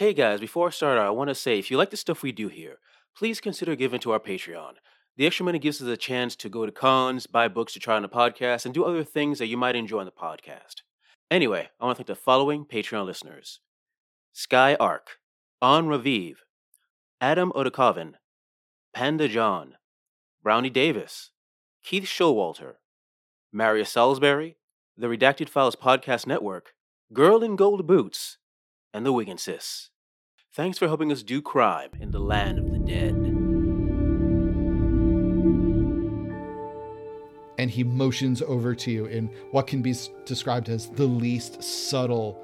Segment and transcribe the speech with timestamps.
[0.00, 2.32] Hey guys, before I start, I want to say if you like the stuff we
[2.32, 2.78] do here,
[3.14, 4.76] please consider giving to our Patreon.
[5.18, 7.96] The extra money gives us a chance to go to cons, buy books to try
[7.96, 10.76] on the podcast, and do other things that you might enjoy on the podcast.
[11.30, 13.60] Anyway, I want to thank the following Patreon listeners
[14.32, 15.18] Sky Ark,
[15.60, 16.36] On Raviv,
[17.20, 18.14] Adam Odakovin,
[18.94, 19.74] Panda John,
[20.42, 21.30] Brownie Davis,
[21.84, 22.76] Keith Showalter,
[23.52, 24.56] Maria Salisbury,
[24.96, 26.72] the Redacted Files Podcast Network,
[27.12, 28.38] Girl in Gold Boots,
[28.92, 29.89] and the Wiggin Sis.
[30.52, 33.14] Thanks for helping us do crime in the land of the dead.
[37.58, 39.94] and he motions over to you in what can be
[40.24, 42.42] described as the least subtle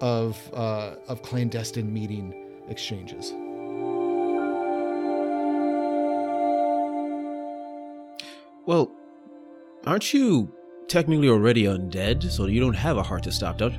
[0.00, 2.32] of uh, of clandestine meeting
[2.66, 3.34] exchanges.
[8.64, 8.90] Well,
[9.86, 10.50] aren't you
[10.88, 13.74] technically already undead, so you don't have a heart to stop, don't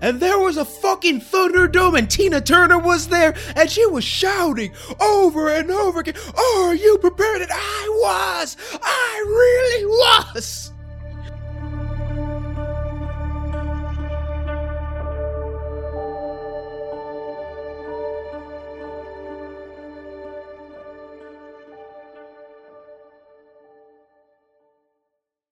[0.00, 4.72] and there was a fucking Thunderdome, and Tina Turner was there, and she was shouting
[5.00, 7.42] over and over again, Are you prepared?
[7.42, 8.56] And I was!
[8.82, 10.72] I really was!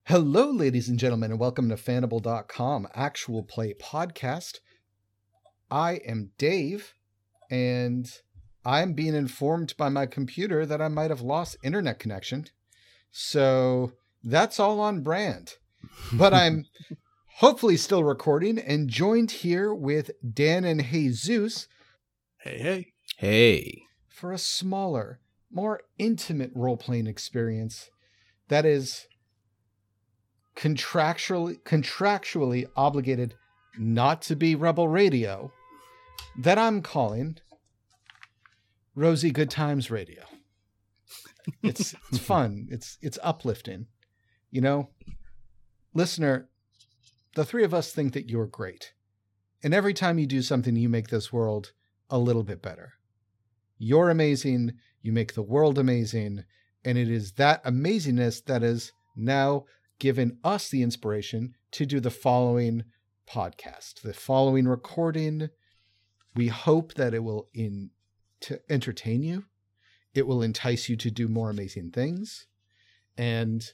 [0.07, 4.59] Hello, ladies and gentlemen, and welcome to Fanable.com Actual Play Podcast.
[5.69, 6.93] I am Dave,
[7.51, 8.09] and
[8.63, 12.45] I'm being informed by my computer that I might have lost internet connection.
[13.11, 13.91] So
[14.23, 15.55] that's all on brand.
[16.13, 16.67] But I'm
[17.39, 21.67] hopefully still recording and joined here with Dan and Jesus
[22.37, 22.93] Hey, hey.
[23.17, 23.81] Hey.
[24.07, 25.19] for a smaller,
[25.51, 27.89] more intimate role playing experience
[28.47, 29.05] that is
[30.57, 33.35] contractually contractually obligated
[33.77, 35.51] not to be Rebel Radio
[36.39, 37.37] that I'm calling
[38.95, 40.23] Rosie Good Times Radio.
[41.61, 42.67] It's it's fun.
[42.71, 43.85] It's it's uplifting.
[44.49, 44.89] You know,
[45.93, 46.49] listener,
[47.35, 48.93] the three of us think that you're great.
[49.63, 51.73] And every time you do something you make this world
[52.09, 52.93] a little bit better.
[53.77, 54.73] You're amazing.
[55.01, 56.45] You make the world amazing.
[56.83, 59.65] And it is that amazingness that is now
[59.99, 62.83] given us the inspiration to do the following
[63.29, 65.49] podcast, the following recording.
[66.35, 67.91] We hope that it will in
[68.41, 69.45] to entertain you.
[70.13, 72.47] It will entice you to do more amazing things.
[73.17, 73.65] And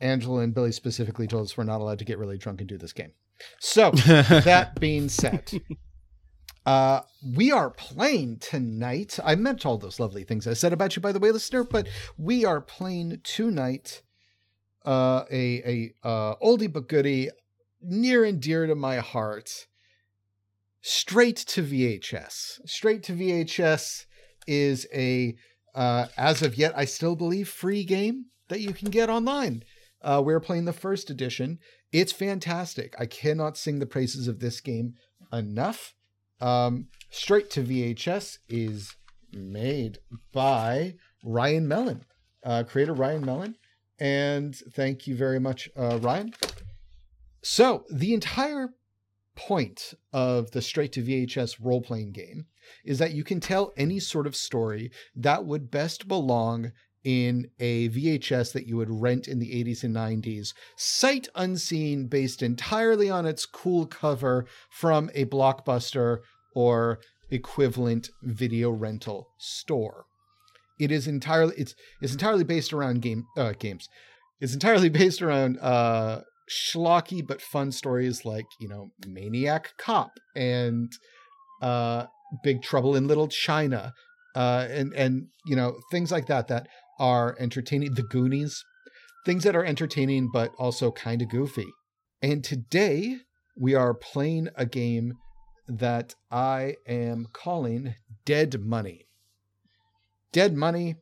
[0.00, 2.78] Angela and Billy specifically told us we're not allowed to get really drunk and do
[2.78, 3.12] this game.
[3.60, 5.50] So, that being said,
[6.68, 7.00] uh,
[7.34, 9.18] we are playing tonight.
[9.24, 11.88] I meant all those lovely things I said about you, by the way, listener, but
[12.18, 14.02] we are playing tonight
[14.84, 17.30] uh, a a uh, oldie but goodie,
[17.80, 19.66] near and dear to my heart.
[20.82, 22.60] Straight to VHS.
[22.68, 24.04] Straight to VHS
[24.46, 25.36] is a,
[25.74, 29.64] uh, as of yet, I still believe, free game that you can get online.
[30.02, 31.60] Uh, we're playing the first edition.
[31.92, 32.94] It's fantastic.
[32.98, 34.96] I cannot sing the praises of this game
[35.32, 35.94] enough.
[36.40, 38.94] Um, Straight to VHS is
[39.32, 39.98] made
[40.32, 40.94] by
[41.24, 42.04] Ryan Mellon,
[42.44, 43.56] uh, creator Ryan Mellon.
[43.98, 46.34] And thank you very much, uh, Ryan.
[47.42, 48.74] So, the entire
[49.34, 52.46] point of the Straight to VHS role playing game
[52.84, 56.72] is that you can tell any sort of story that would best belong
[57.04, 62.42] in a VHS that you would rent in the 80s and 90s, sight unseen, based
[62.42, 66.18] entirely on its cool cover from a blockbuster
[66.54, 66.98] or
[67.30, 70.06] equivalent video rental store.
[70.78, 73.88] It is entirely it's it's entirely based around game uh, games.
[74.40, 80.90] It's entirely based around uh, schlocky but fun stories like you know Maniac Cop and
[81.60, 82.06] uh,
[82.42, 83.92] Big Trouble in Little China,
[84.34, 87.94] uh, and and you know things like that that are entertaining.
[87.94, 88.64] The Goonies,
[89.24, 91.66] things that are entertaining but also kind of goofy.
[92.22, 93.18] And today
[93.56, 95.14] we are playing a game
[95.66, 97.94] that I am calling
[98.24, 99.06] Dead Money.
[100.32, 100.96] Dead Money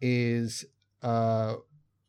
[0.00, 0.64] is
[1.02, 1.54] uh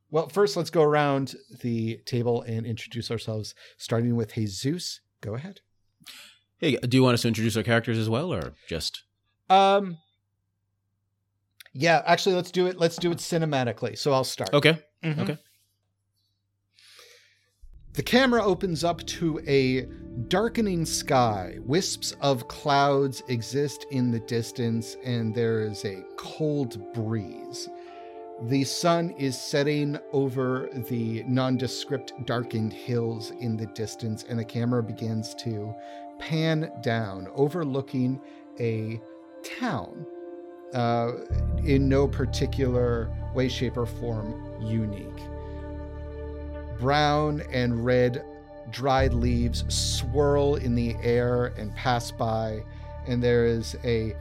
[0.10, 5.00] well, first let's go around the table and introduce ourselves, starting with Jesus.
[5.22, 5.62] Go ahead.
[6.58, 9.04] Hey, do you want us to introduce our characters as well, or just?
[9.50, 9.98] Um
[11.74, 13.98] Yeah, actually let's do it let's do it cinematically.
[13.98, 14.54] So I'll start.
[14.54, 14.80] Okay.
[15.04, 15.20] Mhm.
[15.20, 15.38] Okay.
[17.94, 19.86] The camera opens up to a
[20.30, 21.58] darkening sky.
[21.66, 27.68] Wisps of clouds exist in the distance, and there is a cold breeze.
[28.44, 34.82] The sun is setting over the nondescript darkened hills in the distance, and the camera
[34.82, 35.76] begins to
[36.18, 38.22] pan down, overlooking
[38.60, 39.02] a
[39.44, 40.06] town
[40.74, 41.12] uh,
[41.64, 45.08] in no particular way, shape, or form unique.
[46.80, 48.26] Brown and red
[48.72, 52.64] dried leaves swirl in the air and pass by,
[53.08, 54.16] and there is a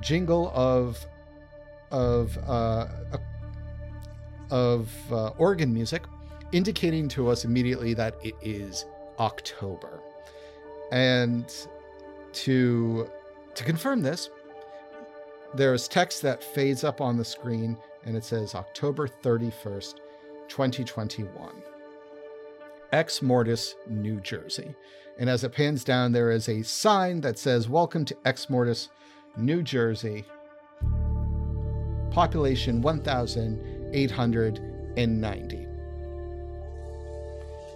[0.00, 1.04] jingle of
[1.90, 2.86] of uh,
[4.50, 6.02] of uh, organ music,
[6.52, 8.86] indicating to us immediately that it is
[9.18, 10.00] October.
[10.92, 11.52] And
[12.32, 13.10] to
[13.54, 14.30] to confirm this,
[15.54, 20.00] there is text that fades up on the screen, and it says October thirty first,
[20.48, 21.62] twenty twenty one.
[22.92, 24.72] Ex Mortis, New Jersey.
[25.18, 28.90] And as it pans down, there is a sign that says, Welcome to Ex Mortis,
[29.36, 30.24] New Jersey.
[32.10, 35.66] Population 1,890.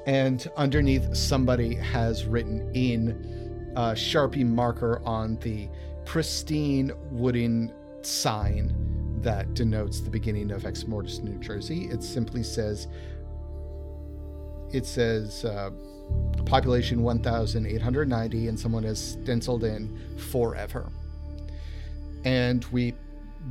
[0.07, 5.69] And underneath, somebody has written in a Sharpie marker on the
[6.11, 7.73] pristine wooden
[8.03, 8.75] sign
[9.23, 11.85] that denotes the beginning of Ex Mortis, New Jersey.
[11.85, 12.89] It simply says,
[14.73, 15.71] it says uh,
[16.47, 20.91] population 1,890, and someone has stenciled in forever.
[22.25, 22.95] And we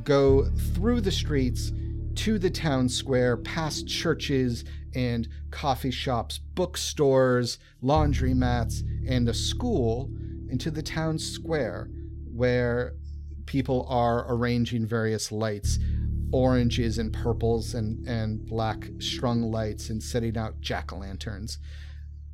[0.04, 1.72] go through the streets
[2.16, 10.10] to the town square, past churches and coffee shops, bookstores, laundromats, and a school,
[10.50, 11.88] into the town square
[12.40, 12.94] where
[13.44, 15.78] people are arranging various lights
[16.32, 21.58] oranges and purples and, and black strung lights and setting out jack o' lanterns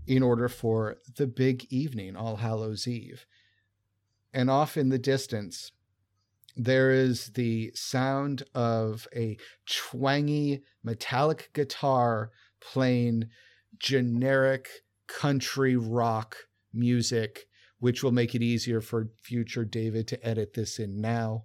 [0.07, 3.27] in order for the big evening, All Hallows Eve.
[4.33, 5.73] And off in the distance,
[6.57, 9.37] there is the sound of a
[9.67, 12.31] twangy metallic guitar
[12.61, 13.25] playing
[13.77, 14.69] generic
[15.09, 16.37] country rock
[16.73, 21.45] music, which will make it easier for future David to edit this in now.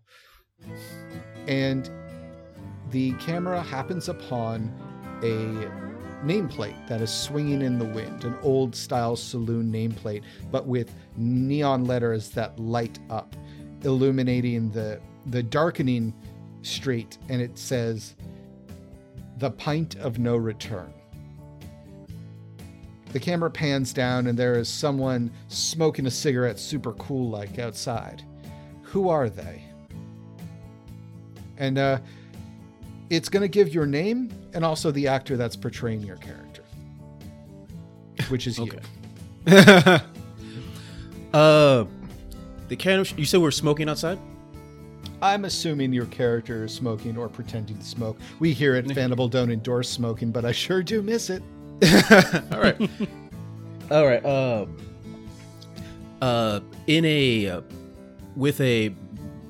[1.48, 1.90] And
[2.92, 4.74] the camera happens upon
[5.24, 5.70] a
[6.26, 11.86] nameplate that is swinging in the wind, an old style saloon nameplate, but with neon
[11.86, 13.36] letters that light up,
[13.84, 16.14] illuminating the, the darkening
[16.62, 17.18] street.
[17.30, 18.16] And it says,
[19.38, 20.94] The Pint of No Return.
[23.12, 28.24] The camera pans down, and there is someone smoking a cigarette super cool like outside.
[28.84, 29.64] Who are they?
[31.58, 32.00] And uh,
[33.10, 36.64] it's going to give your name and also the actor that's portraying your character,
[38.30, 38.72] which is you.
[41.34, 41.86] uh,
[42.68, 44.18] the can you said we're smoking outside.
[45.22, 48.18] I'm assuming your character is smoking or pretending to smoke.
[48.40, 51.44] We here at Fanable don't endorse smoking, but I sure do miss it.
[52.52, 52.78] All right.
[53.90, 54.24] All right.
[54.24, 54.66] Uh,
[56.22, 57.62] uh, in a uh,
[58.36, 58.90] with a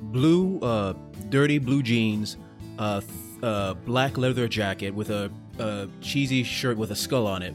[0.00, 0.94] blue, uh,
[1.28, 2.36] dirty blue jeans,
[2.78, 3.10] uh, th-
[3.42, 7.54] uh, black leather jacket with a, a cheesy shirt with a skull on it,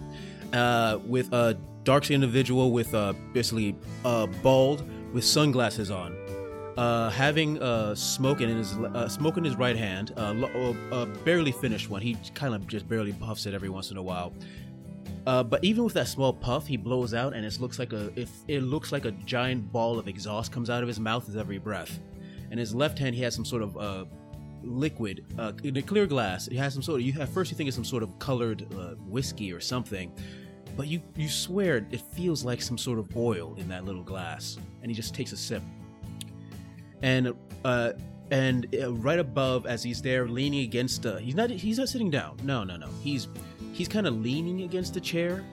[0.54, 3.76] uh, with a dark skinned individual with uh, basically
[4.06, 4.84] uh, bald
[5.14, 6.16] with sunglasses on.
[6.78, 10.36] Uh, having uh, smoke in his uh, smoke in his right hand, uh,
[10.92, 12.04] uh, barely finished one.
[12.04, 14.32] He kind of just barely puffs it every once in a while.
[15.28, 18.10] Uh, but even with that small puff, he blows out, and it looks like a
[18.16, 21.36] if it looks like a giant ball of exhaust comes out of his mouth with
[21.36, 22.00] every breath.
[22.50, 24.06] And his left hand, he has some sort of uh,
[24.64, 26.48] liquid uh, in a clear glass.
[26.48, 27.06] It has some sort of.
[27.06, 30.14] You at first you think it's some sort of colored uh, whiskey or something,
[30.78, 34.58] but you you swear it feels like some sort of oil in that little glass.
[34.82, 35.62] And he just takes a sip,
[37.02, 37.34] and
[37.66, 37.92] uh,
[38.32, 38.66] and
[39.04, 42.38] right above as he's there leaning against he's not he's not sitting down.
[42.44, 42.88] No no no.
[43.04, 43.28] He's
[43.78, 45.46] he's kind of leaning against the chair,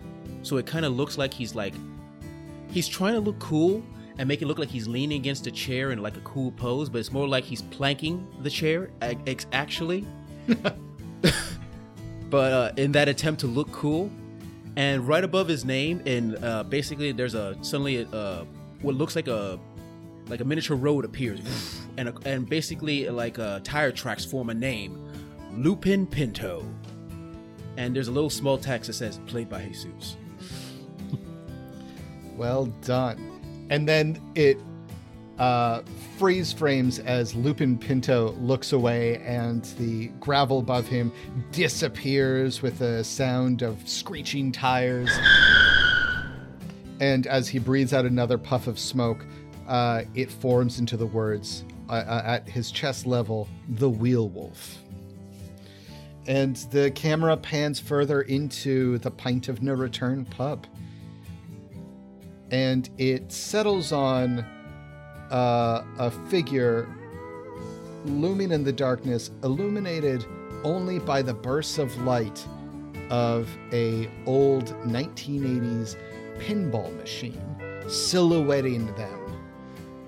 [0.42, 1.74] so it kind of looks like he's like
[2.70, 3.82] he's trying to look cool
[4.18, 6.88] and make it look like he's leaning against a chair in like a cool pose,
[6.88, 8.90] but it's more like he's planking the chair
[9.52, 10.06] actually.
[12.30, 14.10] but uh, in that attempt to look cool,
[14.76, 18.44] and right above his name, and uh, basically there's a suddenly uh,
[18.80, 19.58] what looks like a
[20.28, 21.40] like a miniature road appears,
[21.98, 24.98] and a, and basically like uh, tire tracks form a name,
[25.52, 26.64] Lupin Pinto,
[27.76, 30.16] and there's a little small text that says "played by Jesus."
[32.36, 33.30] Well done.
[33.70, 34.58] And then it
[35.38, 35.82] uh,
[36.18, 41.12] freeze frames as Lupin Pinto looks away and the gravel above him
[41.50, 45.10] disappears with a sound of screeching tires.
[47.00, 49.24] and as he breathes out another puff of smoke,
[49.66, 54.78] uh, it forms into the words uh, uh, at his chest level, the Wheel Wolf.
[56.26, 60.66] And the camera pans further into the Pint of No Return pub.
[62.50, 64.40] And it settles on
[65.30, 66.88] uh, a figure
[68.04, 70.24] looming in the darkness, illuminated
[70.62, 72.46] only by the bursts of light
[73.10, 75.96] of a old 1980s
[76.38, 77.42] pinball machine,
[77.88, 79.20] silhouetting them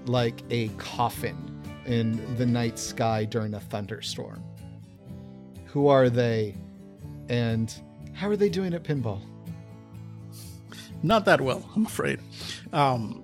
[0.07, 1.37] like a coffin
[1.85, 4.43] in the night sky during a thunderstorm.
[5.67, 6.55] Who are they?
[7.29, 7.73] And
[8.13, 9.21] how are they doing at pinball?
[11.03, 12.21] Not that well, I'm afraid.
[12.73, 13.23] Um,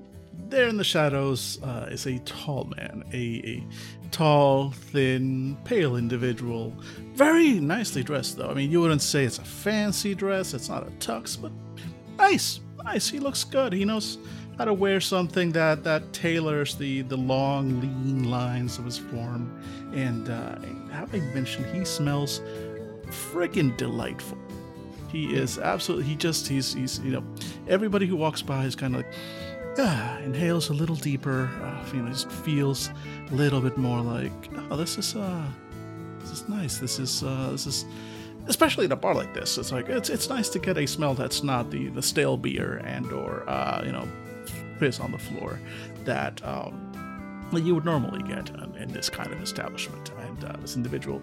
[0.48, 3.66] there in the shadows uh, is a tall man, a, a
[4.10, 6.74] tall, thin, pale individual.
[7.14, 8.50] Very nicely dressed, though.
[8.50, 11.52] I mean, you wouldn't say it's a fancy dress, it's not a tux, but
[12.18, 13.08] nice, nice.
[13.08, 13.72] He looks good.
[13.72, 14.18] He knows
[14.58, 19.50] how to wear something that, that tailors the, the long, lean lines of his form.
[19.94, 20.56] And uh,
[20.92, 22.40] having mentioned, he smells
[23.06, 24.38] friggin' delightful.
[25.08, 27.24] He is absolutely, he just, he's, he's, you know,
[27.68, 29.12] everybody who walks by is kind of like,
[29.78, 32.90] ah, inhales a little deeper, uh, you know, just feels
[33.30, 34.32] a little bit more like,
[34.70, 35.46] oh, this is, uh,
[36.20, 36.78] this is nice.
[36.78, 37.84] This is, uh, this is,
[38.46, 39.58] especially in a bar like this.
[39.58, 42.80] It's like it's it's nice to get a smell that's not the the stale beer
[42.84, 44.08] and or uh, you know
[44.78, 45.60] piss on the floor
[46.04, 50.10] that um, that you would normally get in, in this kind of establishment.
[50.44, 51.22] Uh, this individual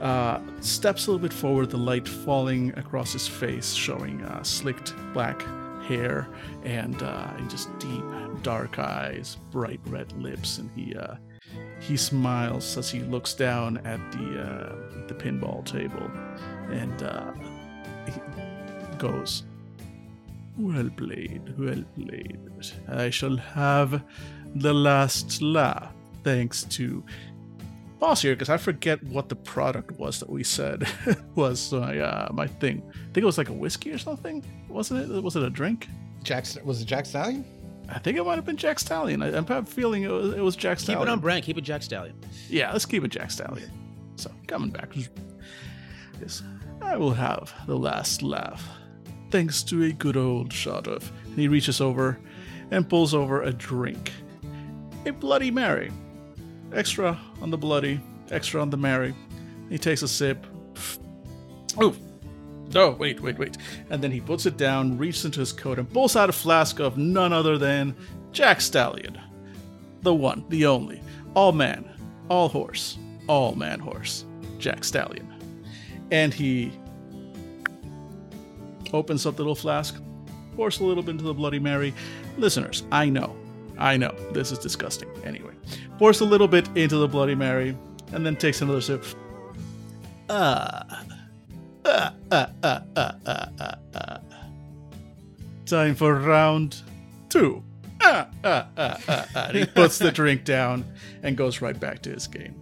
[0.00, 4.94] uh, steps a little bit forward, the light falling across his face, showing uh, slicked
[5.12, 5.42] black
[5.82, 6.28] hair
[6.64, 8.04] and, uh, and just deep
[8.42, 11.14] dark eyes, bright red lips, and he uh,
[11.80, 16.10] he smiles as he looks down at the uh, the pinball table,
[16.70, 17.00] and
[18.06, 19.44] he goes,
[20.56, 22.40] "Well played, well played.
[22.88, 24.02] I shall have."
[24.54, 25.92] the last laugh,
[26.24, 27.04] thanks to
[28.00, 30.88] Boss here, because I forget what the product was that we said
[31.34, 32.82] was my uh, my thing.
[32.88, 35.22] I think it was like a whiskey or something, wasn't it?
[35.22, 35.86] Was it a drink?
[36.22, 37.44] Jack was it Jack Stallion?
[37.90, 39.22] I think it might have been Jack Stallion.
[39.22, 41.00] I, am feeling it was, it was Jack Stallion.
[41.00, 41.44] Keep it on brand.
[41.44, 42.16] Keep it Jack Stallion.
[42.48, 43.70] Yeah, let's keep it Jack Stallion.
[44.16, 44.94] So coming back,
[46.20, 46.42] yes,
[46.80, 48.66] I will have the last laugh,
[49.30, 51.10] thanks to a good old shot of.
[51.26, 52.18] And he reaches over
[52.70, 54.12] and pulls over a drink
[55.06, 55.90] a Bloody Mary.
[56.72, 58.00] Extra on the bloody,
[58.30, 59.14] extra on the merry.
[59.68, 60.46] He takes a sip.
[61.78, 61.94] Oh,
[62.72, 63.56] no, wait, wait, wait.
[63.90, 66.78] And then he puts it down, reaches into his coat, and pulls out a flask
[66.78, 67.96] of none other than
[68.32, 69.20] Jack Stallion.
[70.02, 71.02] The one, the only.
[71.34, 71.88] All man,
[72.28, 74.24] all horse, all man horse.
[74.58, 75.26] Jack Stallion.
[76.10, 76.72] And he
[78.92, 80.00] opens up the little flask,
[80.54, 81.94] pours a little bit into the Bloody Mary.
[82.36, 83.36] Listeners, I know
[83.80, 85.08] I know, this is disgusting.
[85.24, 85.54] Anyway,
[85.98, 87.76] pours a little bit into the Bloody Mary
[88.12, 89.04] and then takes another sip.
[90.28, 91.04] Ah.
[91.84, 94.20] Ah, ah, ah, ah, ah, ah, ah.
[95.64, 96.82] Time for round
[97.28, 97.64] two.
[98.02, 99.46] Ah, ah, ah, ah, ah.
[99.48, 100.84] And he puts the drink down
[101.22, 102.54] and goes right back to his game.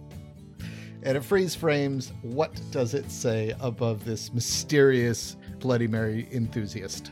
[1.03, 2.11] And it freeze frames.
[2.21, 7.11] What does it say above this mysterious Bloody Mary enthusiast?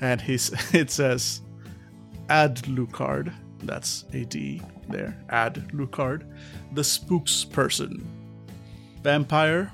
[0.00, 1.42] And he's, it says,
[2.28, 3.32] Adlucard,
[3.62, 6.24] that's a D there, Ad Lucard,
[6.72, 8.04] the spooksperson.
[9.02, 9.72] Vampire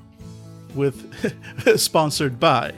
[0.74, 2.72] with sponsored by.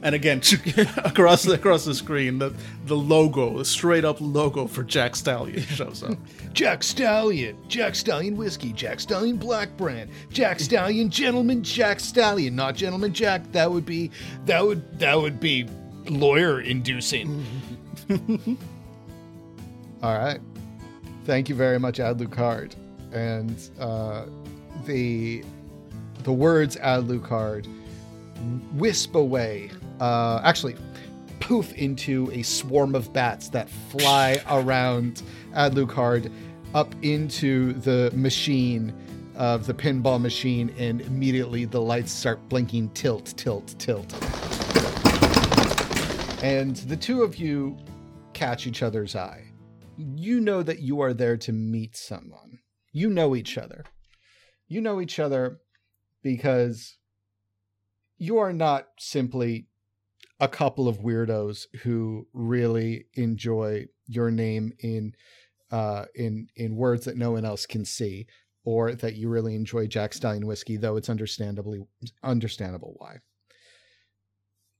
[0.00, 0.40] And again,
[0.98, 2.54] across the, across the screen, the,
[2.86, 6.16] the logo, the straight up logo for Jack Stallion shows up.
[6.52, 12.76] Jack Stallion, Jack Stallion whiskey, Jack Stallion black brand, Jack Stallion gentleman Jack Stallion, not
[12.76, 13.50] gentleman Jack.
[13.52, 14.10] That would be
[14.46, 15.66] that would that would be
[16.08, 17.44] lawyer inducing.
[20.02, 20.40] All right.
[21.24, 22.74] Thank you very much, Adlucard.
[23.12, 24.26] And uh,
[24.86, 25.44] the
[26.22, 27.66] the words Adlucard
[28.74, 29.70] wisp away.
[30.00, 30.76] Uh, actually,
[31.40, 35.22] poof into a swarm of bats that fly around
[35.54, 36.32] Adlucard
[36.74, 38.94] up into the machine
[39.34, 44.12] of the pinball machine, and immediately the lights start blinking tilt, tilt, tilt.
[46.42, 47.76] And the two of you
[48.32, 49.47] catch each other's eye
[49.98, 52.60] you know that you are there to meet someone.
[52.92, 53.84] You know each other.
[54.68, 55.60] You know each other
[56.22, 56.98] because
[58.16, 59.66] you are not simply
[60.40, 65.14] a couple of weirdos who really enjoy your name in
[65.70, 68.26] uh, in in words that no one else can see,
[68.64, 71.80] or that you really enjoy Jack Stallion whiskey, though it's understandably
[72.22, 73.16] understandable why.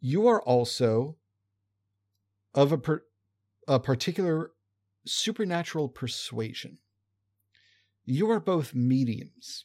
[0.00, 1.16] You are also
[2.54, 3.02] of a per,
[3.66, 4.52] a particular
[5.04, 6.78] supernatural persuasion.
[8.04, 9.64] You are both mediums.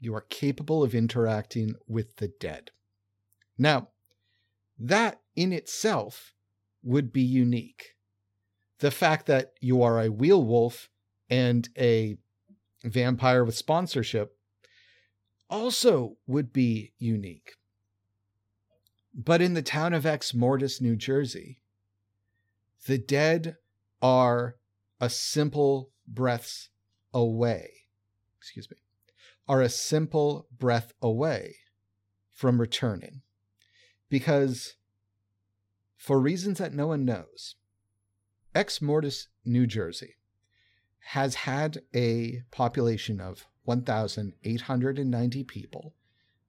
[0.00, 2.70] You are capable of interacting with the dead.
[3.58, 3.88] Now,
[4.78, 6.34] that in itself
[6.82, 7.94] would be unique.
[8.78, 10.90] The fact that you are a wheel wolf
[11.30, 12.16] and a
[12.84, 14.36] vampire with sponsorship
[15.48, 17.54] also would be unique.
[19.14, 21.60] But in the town of Exmortis, New Jersey,
[22.86, 23.56] the dead
[24.04, 24.56] are
[25.00, 26.68] a simple breaths
[27.14, 27.70] away.
[28.36, 28.76] Excuse me.
[29.48, 31.56] Are a simple breath away
[32.30, 33.22] from returning.
[34.10, 34.74] Because
[35.96, 37.54] for reasons that no one knows,
[38.54, 40.16] Exmortis, New Jersey
[41.08, 45.94] has had a population of 1,890 people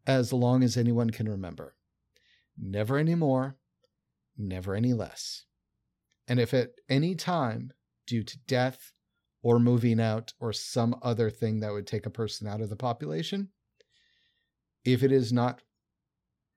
[0.05, 1.75] as long as anyone can remember.
[2.57, 3.55] Never any more,
[4.37, 5.45] never any less.
[6.27, 7.71] And if at any time,
[8.07, 8.91] due to death
[9.41, 12.75] or moving out or some other thing that would take a person out of the
[12.75, 13.49] population,
[14.83, 15.61] if it is not,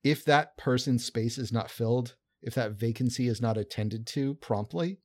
[0.03, 4.99] if that person's space is not filled, if that vacancy is not attended to promptly,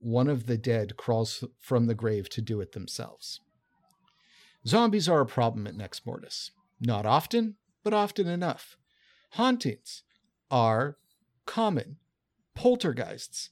[0.00, 3.40] one of the dead crawls from the grave to do it themselves.
[4.66, 6.50] Zombies are a problem at Nex Mortis.
[6.80, 8.76] Not often, but often enough.
[9.32, 10.02] Hauntings
[10.50, 10.98] are
[11.46, 11.96] common.
[12.54, 13.50] Poltergeists,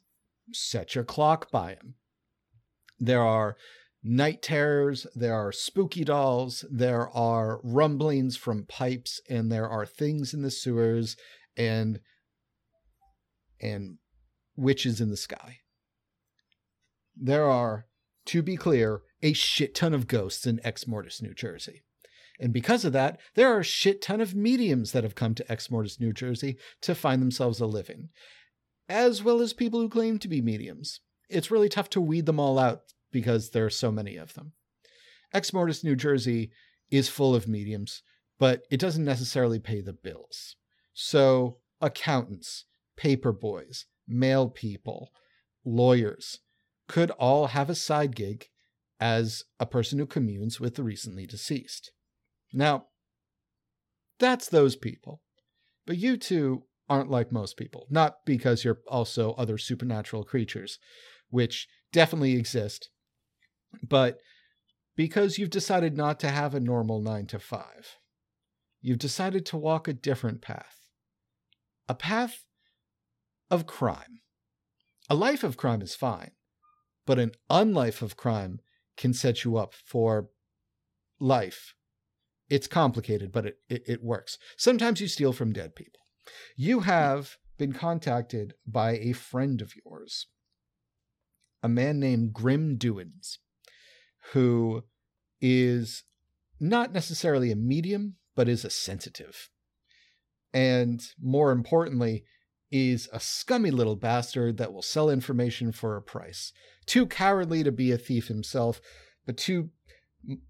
[0.52, 1.94] set your clock by them.
[2.98, 3.56] There are
[4.02, 10.32] night terrors, there are spooky dolls, there are rumblings from pipes, and there are things
[10.32, 11.16] in the sewers
[11.56, 12.00] and
[13.60, 13.98] and
[14.56, 15.58] witches in the sky.
[17.16, 17.86] There are,
[18.26, 21.82] to be clear, a shit ton of ghosts in Exmortis, New Jersey.
[22.38, 25.44] And because of that, there are a shit ton of mediums that have come to
[25.44, 28.10] Exmortis, New Jersey to find themselves a living,
[28.88, 31.00] as well as people who claim to be mediums.
[31.28, 34.52] It's really tough to weed them all out because there are so many of them.
[35.34, 36.50] Exmortis, New Jersey
[36.90, 38.02] is full of mediums,
[38.38, 40.56] but it doesn't necessarily pay the bills.
[40.94, 42.64] So, accountants,
[42.96, 45.10] paper boys, mail people,
[45.64, 46.38] lawyers
[46.88, 48.46] could all have a side gig
[49.00, 51.92] as a person who communes with the recently deceased.
[52.52, 52.86] Now,
[54.18, 55.20] that's those people.
[55.86, 60.78] But you two aren't like most people, not because you're also other supernatural creatures,
[61.30, 62.90] which definitely exist,
[63.86, 64.18] but
[64.96, 67.96] because you've decided not to have a normal nine to five.
[68.80, 70.78] You've decided to walk a different path.
[71.88, 72.44] A path
[73.50, 74.20] of crime.
[75.08, 76.32] A life of crime is fine,
[77.04, 78.60] but an unlife of crime
[78.96, 80.28] can set you up for
[81.20, 81.75] life.
[82.49, 84.38] It's complicated, but it, it, it works.
[84.56, 86.05] Sometimes you steal from dead people.
[86.56, 90.26] You have been contacted by a friend of yours,
[91.62, 93.39] a man named Grim Doins,
[94.32, 94.84] who
[95.41, 96.04] is
[96.58, 99.50] not necessarily a medium, but is a sensitive.
[100.52, 102.25] And more importantly,
[102.71, 106.52] is a scummy little bastard that will sell information for a price.
[106.84, 108.80] Too cowardly to be a thief himself,
[109.25, 109.71] but too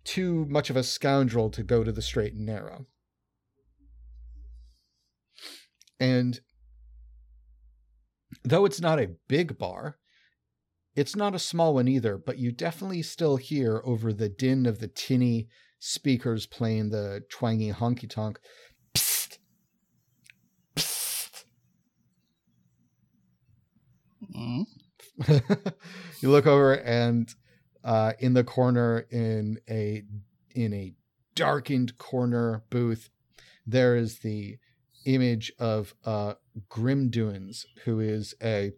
[0.05, 2.87] too much of a scoundrel to go to the straight and narrow.
[5.99, 6.41] And
[8.45, 9.99] though it's not a big bar,
[10.95, 14.79] it's not a small one either, but you definitely still hear over the din of
[14.79, 18.39] the tinny speakers playing the twangy honky tonk.
[18.95, 19.39] Psst,
[20.75, 21.45] psst.
[24.35, 24.65] Mm.
[26.21, 27.35] you look over and
[27.85, 30.03] uh, in the corner in a
[30.55, 30.93] in a
[31.35, 33.11] darkened corner booth
[33.67, 34.57] there is the
[35.07, 36.35] image of uh,
[36.69, 38.73] Grim Doins, who is a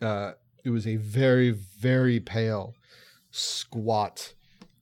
[0.00, 0.32] uh,
[0.64, 2.74] it was a very very pale,
[3.30, 4.34] squat,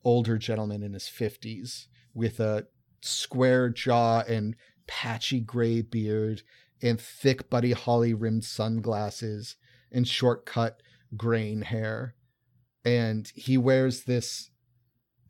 [0.04, 2.66] older gentleman in his fifties with a
[3.00, 4.56] square jaw and
[4.86, 6.42] patchy gray beard
[6.82, 9.56] and thick Buddy Holly rimmed sunglasses
[9.92, 10.82] and short cut
[11.16, 12.14] grain hair.
[12.84, 14.50] And he wears this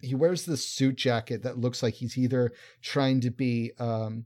[0.01, 4.25] he wears this suit jacket that looks like he's either trying to be um,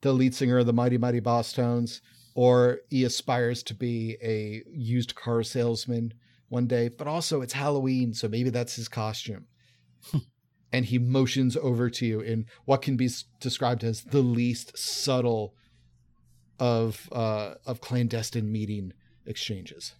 [0.00, 2.00] the lead singer of the Mighty Mighty Bosstones
[2.34, 6.14] or he aspires to be a used car salesman
[6.48, 6.88] one day.
[6.88, 9.46] But also, it's Halloween, so maybe that's his costume.
[10.72, 15.54] and he motions over to you in what can be described as the least subtle
[16.58, 18.92] of uh, of clandestine meeting
[19.26, 19.94] exchanges.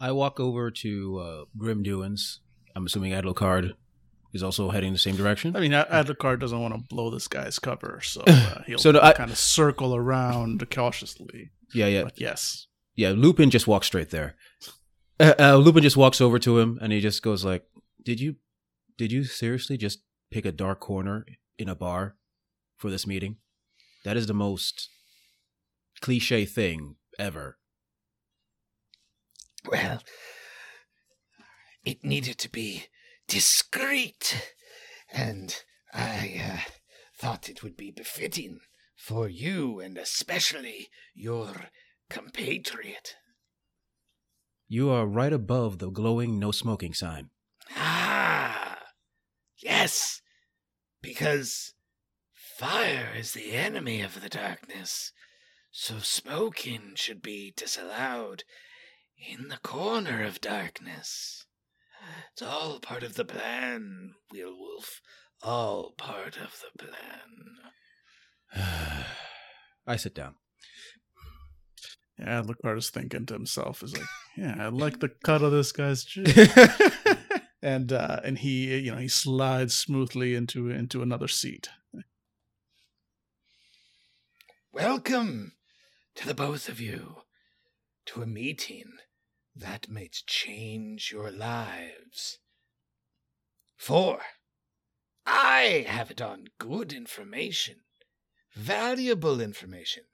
[0.00, 2.40] I walk over to uh, Grim Doins.
[2.76, 3.72] I'm assuming Adlucard
[4.32, 5.54] is also heading the same direction.
[5.56, 9.20] I mean, Adlucard doesn't want to blow this guy's cover, so uh, he'll So kind
[9.20, 11.50] I- of circle around cautiously.
[11.72, 13.10] Yeah, yeah, But yes, yeah.
[13.10, 14.36] Lupin just walks straight there.
[15.20, 17.64] Uh, uh, Lupin just walks over to him and he just goes like,
[18.04, 18.36] Did you
[18.96, 21.24] did you seriously just pick a dark corner
[21.58, 22.16] in a bar
[22.76, 23.36] for this meeting?
[24.04, 24.88] That is the most
[26.00, 27.58] cliche thing ever.
[29.66, 30.02] Well,
[31.84, 32.86] it needed to be
[33.28, 34.52] discreet,
[35.12, 35.54] and
[35.92, 36.70] I uh,
[37.16, 38.60] thought it would be befitting
[38.96, 41.70] for you and especially your
[42.10, 43.16] compatriot.
[44.68, 47.30] You are right above the glowing no smoking sign.
[47.76, 48.78] Ah,
[49.62, 50.20] yes,
[51.00, 51.74] because
[52.32, 55.12] fire is the enemy of the darkness,
[55.70, 58.44] so smoking should be disallowed
[59.18, 61.46] in the corner of darkness.
[62.32, 65.00] It's all part of the plan, Wheelwolf.
[65.42, 67.58] All part of the plan.
[69.86, 70.36] I sit down.
[72.18, 75.72] Yeah, Lucard is thinking to himself, is like, yeah, I like the cut of this
[75.72, 76.26] guy's chin.
[77.62, 81.68] and uh, and he, you know, he slides smoothly into into another seat.
[84.72, 85.52] Welcome
[86.14, 87.23] to the both of you
[88.06, 88.92] to a meeting
[89.54, 92.38] that may change your lives.
[93.76, 94.20] For
[95.26, 97.76] I have it on good information,
[98.54, 100.04] valuable information,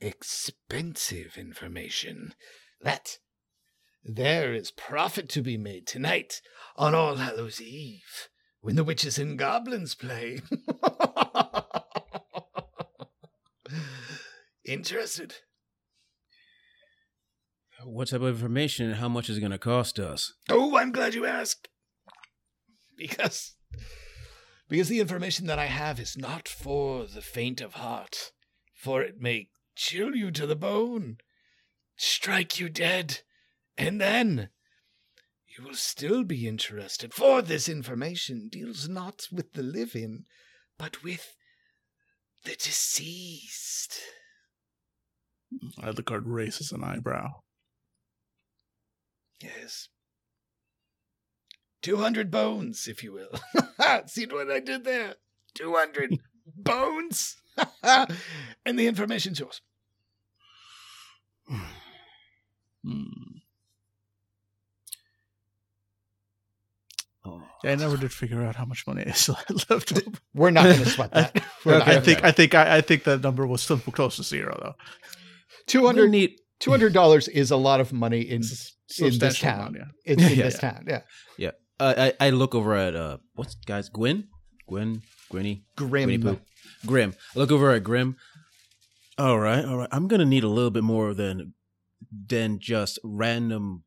[0.00, 2.34] expensive information,
[2.80, 3.18] that
[4.02, 6.40] there is profit to be made tonight
[6.76, 8.28] on All Hallows Eve
[8.60, 10.40] when the witches and goblins play.
[14.64, 15.34] Interested?
[17.84, 20.32] What type of information and how much is it going to cost us?
[20.48, 21.68] Oh, I'm glad you asked.
[22.96, 23.54] Because
[24.68, 28.32] because the information that I have is not for the faint of heart,
[28.72, 31.18] for it may chill you to the bone,
[31.96, 33.20] strike you dead,
[33.76, 34.48] and then
[35.46, 40.24] you will still be interested, for this information deals not with the living,
[40.78, 41.36] but with
[42.44, 44.00] the deceased.
[45.78, 47.43] Alucard raises an eyebrow.
[49.44, 49.88] Yes.
[51.82, 53.30] 200 bones, if you will.
[54.06, 55.16] See what I did there?
[55.54, 56.18] 200
[56.56, 57.36] bones?
[57.82, 59.60] and the information's yours.
[62.86, 63.04] Hmm.
[67.24, 67.42] Oh.
[67.64, 69.92] Yeah, I never did figure out how much money I still had left.
[69.92, 70.02] over.
[70.34, 71.42] We're not going to sweat that.
[71.64, 74.22] We're I gonna- think I think I, I think that number was still close to
[74.22, 74.74] zero though.
[75.66, 78.42] two We'll need two hundred dollars is a lot of money in
[78.98, 79.60] in this town.
[79.60, 79.84] amount, yeah.
[80.04, 80.70] It's in Yeah, this yeah.
[80.70, 80.84] town.
[81.38, 81.50] Yeah,
[81.80, 84.28] uh, I I look over at uh what's guys Gwen
[84.68, 86.22] Gwen Grinny Winnie grim.
[86.22, 86.40] Pooh.
[86.86, 87.14] Grim.
[87.34, 88.16] I look over at Grim.
[89.18, 89.88] All right, all right.
[89.92, 91.54] I'm gonna need a little bit more than
[92.10, 93.84] than just random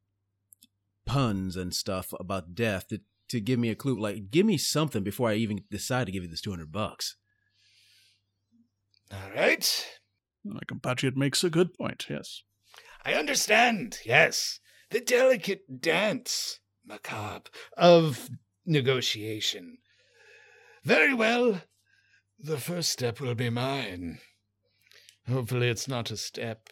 [1.05, 3.99] puns and stuff about death to to give me a clue.
[3.99, 7.15] Like, give me something before I even decide to give you this two hundred bucks.
[9.11, 9.85] All right.
[10.45, 12.05] My compatriot makes a good point.
[12.09, 12.43] Yes.
[13.07, 13.99] I understand.
[14.03, 14.59] Yes.
[14.89, 18.29] The delicate dance, macabre, of
[18.65, 19.77] negotiation.
[20.83, 21.61] Very well.
[22.37, 24.19] The first step will be mine.
[25.25, 26.67] Hopefully, it's not a step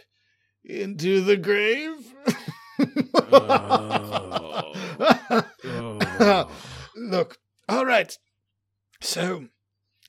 [0.66, 2.14] into the grave.
[6.18, 6.52] Oh.
[6.98, 7.38] Look,
[7.70, 8.18] all right.
[9.00, 9.46] So,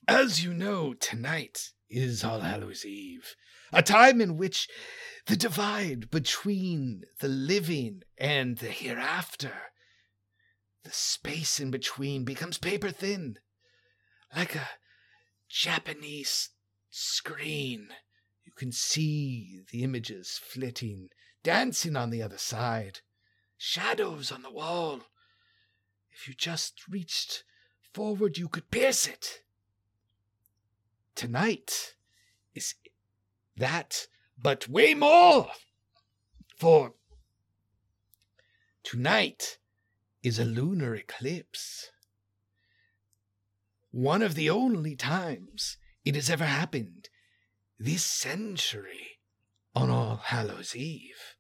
[0.09, 3.37] as you know, tonight is All Hallows Eve,
[3.73, 4.69] a time in which
[5.27, 9.53] the divide between the living and the hereafter,
[10.85, 13.39] the space in between becomes paper thin,
[14.35, 14.69] like a
[15.49, 16.51] Japanese
[16.91, 17.89] screen.
[18.45, 21.09] You can see the images flitting,
[21.43, 23.01] dancing on the other side,
[23.59, 25.01] shadows on the wall.
[26.12, 27.43] If you just reached
[27.93, 29.43] forward, you could pierce it.
[31.17, 31.95] Tonight
[32.55, 32.75] is
[33.57, 34.07] that,
[34.40, 35.51] but way more.
[36.57, 36.94] For
[38.83, 39.59] tonight
[40.22, 41.90] is a lunar eclipse.
[43.90, 47.09] One of the only times it has ever happened
[47.79, 49.18] this century
[49.75, 51.37] on All Hallows Eve.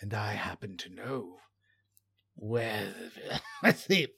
[0.00, 1.38] And I happen to know
[2.34, 3.40] where the.
[3.62, 4.08] Let's see.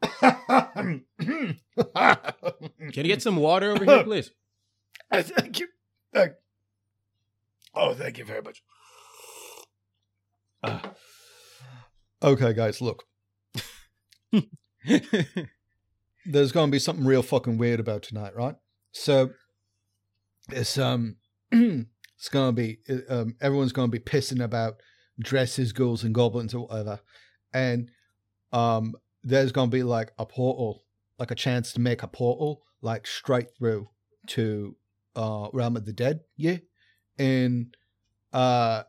[0.00, 2.36] One sec.
[2.92, 4.30] Can you get some water over here, please?
[5.12, 5.68] Thank you.
[6.12, 6.32] Thank-
[7.74, 8.62] oh, thank you very much.
[10.62, 10.78] Uh,
[12.20, 13.04] Okay, guys, look.
[16.26, 18.56] There's going to be something real fucking weird about tonight, right?
[18.90, 19.30] So,
[20.50, 21.16] it's um,
[21.52, 24.74] it's going to be um, everyone's going to be pissing about
[25.20, 26.98] dresses, ghouls and goblins or whatever,
[27.54, 27.88] and
[28.52, 28.94] um,
[29.28, 30.84] there's gonna be like a portal,
[31.18, 33.88] like a chance to make a portal, like straight through
[34.28, 34.76] to
[35.14, 36.20] uh realm of the dead.
[36.36, 36.58] Yeah,
[37.18, 37.76] and
[38.32, 38.84] uh,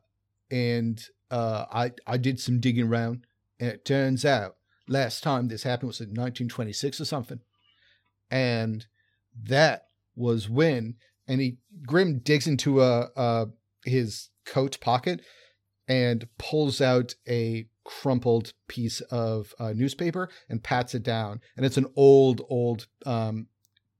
[0.50, 3.26] and uh, I I did some digging around,
[3.60, 4.56] and it turns out
[4.88, 7.42] last time this happened was in 1926 or something,
[8.32, 8.86] and
[9.44, 9.84] that
[10.16, 10.96] was when
[11.28, 13.46] and he Grim digs into a, uh
[13.86, 15.22] his coat pocket
[15.88, 21.78] and pulls out a crumpled piece of uh, newspaper and pats it down, and it's
[21.78, 23.48] an old old um,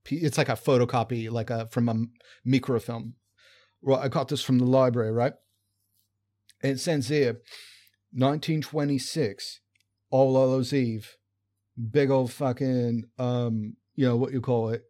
[0.06, 2.06] it's like a photocopy, like a from a
[2.46, 3.16] microfilm.
[3.82, 5.34] Well, I got this from the library, right?
[6.62, 7.42] And it says here,
[8.12, 9.62] 1926,
[10.10, 11.16] All Hallows Eve,
[11.92, 14.84] big old fucking um, you know what you call it,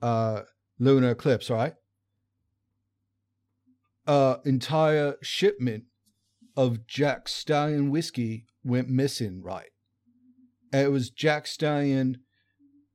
[0.00, 0.42] uh,
[0.78, 1.74] lunar eclipse, right?
[4.06, 5.84] Uh, entire shipment
[6.58, 9.70] of Jack Stallion whiskey went missing, right?
[10.72, 12.18] And it was Jack Stallion,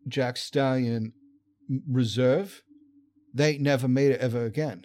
[0.05, 1.13] Jack Stallion
[1.89, 2.61] Reserve.
[3.33, 4.83] They never made it ever again.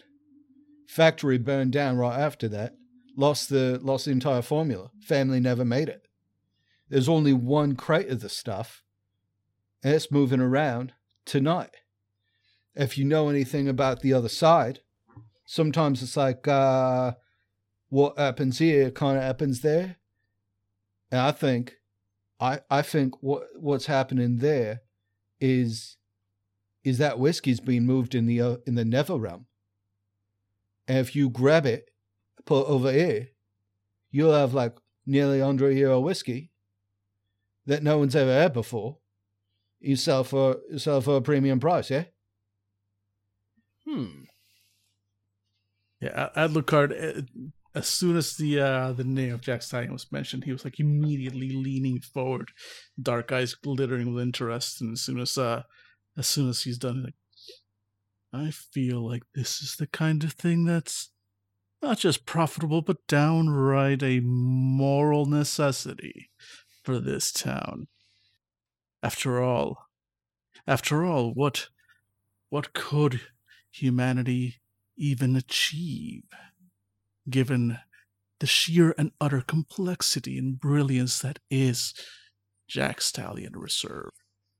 [0.87, 2.75] Factory burned down right after that.
[3.17, 4.91] Lost the lost the entire formula.
[5.01, 6.07] Family never made it.
[6.87, 8.81] There's only one crate of the stuff,
[9.83, 10.93] and it's moving around
[11.25, 11.75] tonight.
[12.75, 14.79] If you know anything about the other side,
[15.45, 17.11] sometimes it's like uh,
[17.89, 19.97] what happens here kind of happens there.
[21.11, 21.75] And I think,
[22.39, 24.81] I I think what what's happening there
[25.39, 25.97] is
[26.83, 29.45] is that whiskey's being moved in the uh, in the Nether realm.
[30.87, 31.89] And if you grab it,
[32.45, 33.29] put it over here,
[34.11, 34.75] you'll have like
[35.05, 36.51] nearly a year of whiskey
[37.65, 38.97] that no one's ever had before.
[39.79, 42.05] You sell for you sell for a premium price, yeah.
[43.85, 44.23] Hmm.
[46.01, 47.27] Yeah, Adlucard.
[47.75, 50.79] As soon as the uh, the name of Jack Stallion was mentioned, he was like
[50.79, 52.49] immediately leaning forward,
[53.01, 54.81] dark eyes glittering with interest.
[54.81, 55.63] And as soon as uh,
[56.17, 57.13] as soon as he's done, like,
[58.33, 61.11] I feel like this is the kind of thing that's
[61.81, 66.31] not just profitable, but downright a moral necessity
[66.83, 67.87] for this town.
[69.01, 69.85] After all,
[70.67, 71.69] after all, what
[72.49, 73.21] what could
[73.71, 74.59] humanity
[74.97, 76.23] even achieve,
[77.29, 77.79] given
[78.39, 81.93] the sheer and utter complexity and brilliance that is
[82.67, 84.11] Jack Stallion Reserve?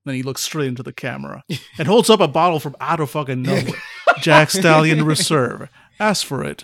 [0.06, 1.44] Then he looks straight into the camera
[1.78, 3.74] and holds up a bottle from out of fucking nowhere.
[4.20, 5.70] Jack Stallion Reserve.
[6.00, 6.64] Ask for it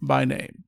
[0.00, 0.64] by name.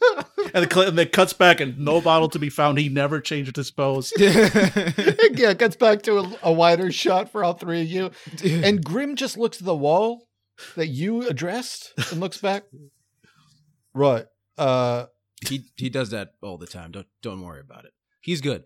[0.54, 2.78] and, it, cl- and it cuts back and no bottle to be found.
[2.78, 4.12] He never changed his pose.
[4.18, 8.10] yeah, it gets back to a, a wider shot for all three of you.
[8.42, 10.26] And Grim just looks at the wall
[10.76, 12.64] that you addressed and looks back.
[13.94, 14.26] Right.
[14.58, 15.06] Uh
[15.46, 16.90] He he does that all the time.
[16.92, 17.92] Don't don't worry about it.
[18.20, 18.64] He's good.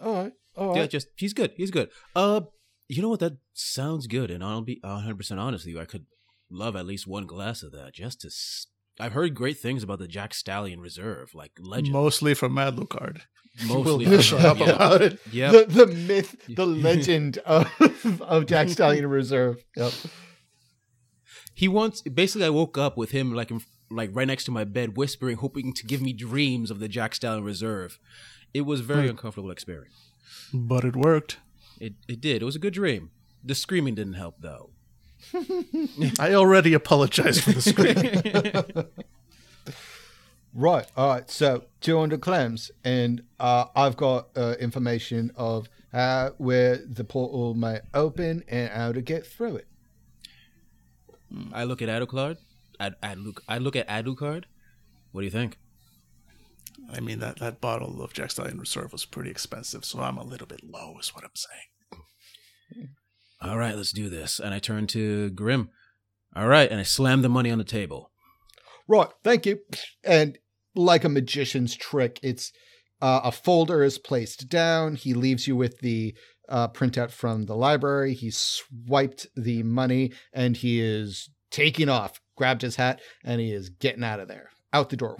[0.00, 0.32] all right.
[0.56, 1.52] All Yeah, just he's good.
[1.56, 1.90] He's good.
[2.14, 2.42] Uh,
[2.88, 3.20] you know what?
[3.20, 5.80] That sounds good, and I'll be 100 percent honest with you.
[5.80, 6.06] I could
[6.50, 8.28] love at least one glass of that just to.
[8.28, 8.66] S-
[9.00, 11.92] I've heard great things about the Jack Stallion Reserve, like legend.
[11.92, 13.22] Mostly from Adlucard.
[13.66, 14.70] Mostly, We'll I shut up yeah.
[14.70, 15.18] about it.
[15.32, 15.52] Yep.
[15.52, 17.66] The the myth, the legend of
[18.22, 19.64] of Jack Stallion Reserve.
[19.76, 19.92] Yep.
[21.54, 22.02] He wants.
[22.02, 23.60] Basically, I woke up with him like in,
[23.94, 27.14] like right next to my bed, whispering, hoping to give me dreams of the Jack
[27.14, 27.98] Stallion Reserve.
[28.52, 30.10] It was a very uncomfortable experience.
[30.52, 31.38] But it worked.
[31.80, 32.42] It it did.
[32.42, 33.10] It was a good dream.
[33.42, 34.70] The screaming didn't help though.
[36.20, 38.86] I already apologized for the scream.
[40.54, 40.86] Right.
[40.96, 41.28] All right.
[41.28, 47.80] So 200 clams, and uh, I've got uh, information of how where the portal may
[47.92, 49.66] open and how to get through it.
[51.52, 52.36] I look at Adlucard.
[52.80, 54.44] Ad, Ad, look, I look at Adlucard.
[55.12, 55.58] What do you think?
[56.92, 60.24] I mean, that, that bottle of Jack Stallion Reserve was pretty expensive, so I'm a
[60.24, 62.88] little bit low, is what I'm saying.
[63.40, 64.40] All right, let's do this.
[64.40, 65.70] And I turn to Grim.
[66.34, 68.10] All right, and I slam the money on the table.
[68.88, 69.08] Right.
[69.22, 69.60] Thank you.
[70.02, 70.38] And
[70.74, 72.52] like a magician's trick, it's
[73.00, 74.96] uh, a folder is placed down.
[74.96, 76.14] He leaves you with the
[76.48, 78.14] uh, printout from the library.
[78.14, 82.20] He swiped the money and he is taking off.
[82.36, 85.16] Grabbed his hat and he is getting out of there, out the door.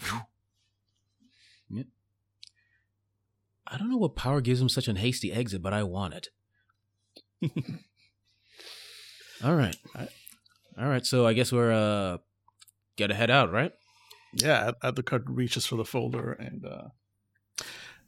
[3.66, 6.28] I don't know what power gives him such an hasty exit, but I want it.
[9.44, 9.76] All right.
[10.78, 12.18] All right, so I guess we're uh
[12.96, 13.72] gotta head out, right?
[14.34, 16.88] Yeah, Ad- Adlucard reaches for the folder, and uh,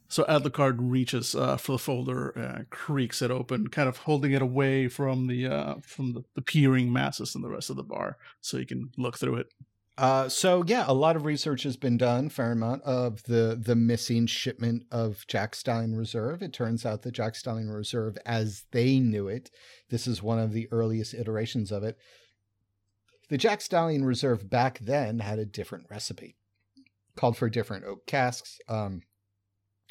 [0.07, 4.87] so Adlucard reaches uh, for the folder, creaks it open, kind of holding it away
[4.87, 8.57] from the uh, from the, the peering masses and the rest of the bar, so
[8.57, 9.47] you can look through it.
[9.97, 13.75] Uh, so yeah, a lot of research has been done, fair amount of the the
[13.75, 16.43] missing shipment of Jack Stallion Reserve.
[16.43, 19.49] It turns out that Jack Stallion Reserve, as they knew it,
[19.89, 21.97] this is one of the earliest iterations of it.
[23.29, 26.35] The Jack Stallion Reserve back then had a different recipe,
[27.15, 29.01] called for different oak casks, um,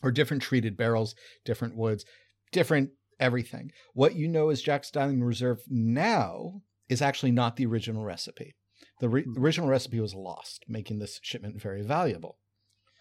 [0.02, 2.04] or different treated barrels, different woods,
[2.52, 3.70] different everything.
[3.94, 8.54] What you know as Jack Stallion Reserve now is actually not the original recipe.
[9.00, 12.38] The re- original recipe was lost, making this shipment very valuable.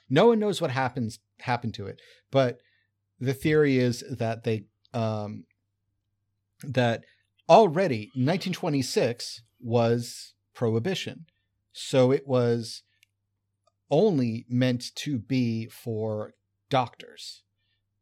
[0.09, 1.99] No one knows what happens happened to it,
[2.31, 2.59] but
[3.19, 5.45] the theory is that they um,
[6.63, 7.03] that
[7.49, 11.25] already 1926 was prohibition,
[11.71, 12.83] so it was
[13.89, 16.33] only meant to be for
[16.69, 17.43] doctors,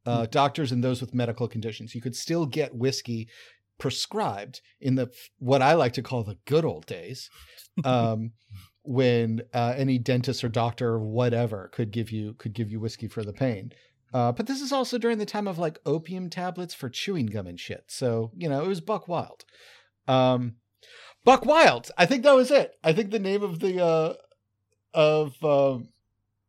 [0.06, 1.96] uh, doctors and those with medical conditions.
[1.96, 3.30] You could still get whiskey
[3.78, 7.30] prescribed in the what I like to call the good old days,
[7.86, 8.32] um,
[8.84, 13.08] when uh, any dentist or doctor or whatever could give you could give you whiskey
[13.08, 13.72] for the pain.
[14.14, 17.48] Uh, but this is also during the time of like opium tablets for chewing gum
[17.48, 17.86] and shit.
[17.88, 19.46] So you know it was Buck Wild.
[20.08, 20.56] Um,
[21.24, 21.90] Buck Wild.
[21.98, 22.74] I think that was it.
[22.84, 24.14] I think the name of the uh,
[24.94, 25.90] of um,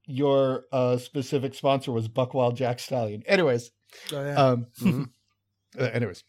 [0.06, 3.22] your uh, specific sponsor was Buckwild Jack Stallion.
[3.26, 3.70] Anyways,
[4.12, 4.34] Oh, yeah.
[4.34, 5.08] um, Mhm.
[5.78, 6.24] uh, anyways,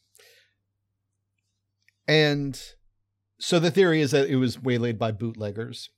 [2.07, 2.59] and
[3.39, 5.89] so the theory is that it was waylaid by bootleggers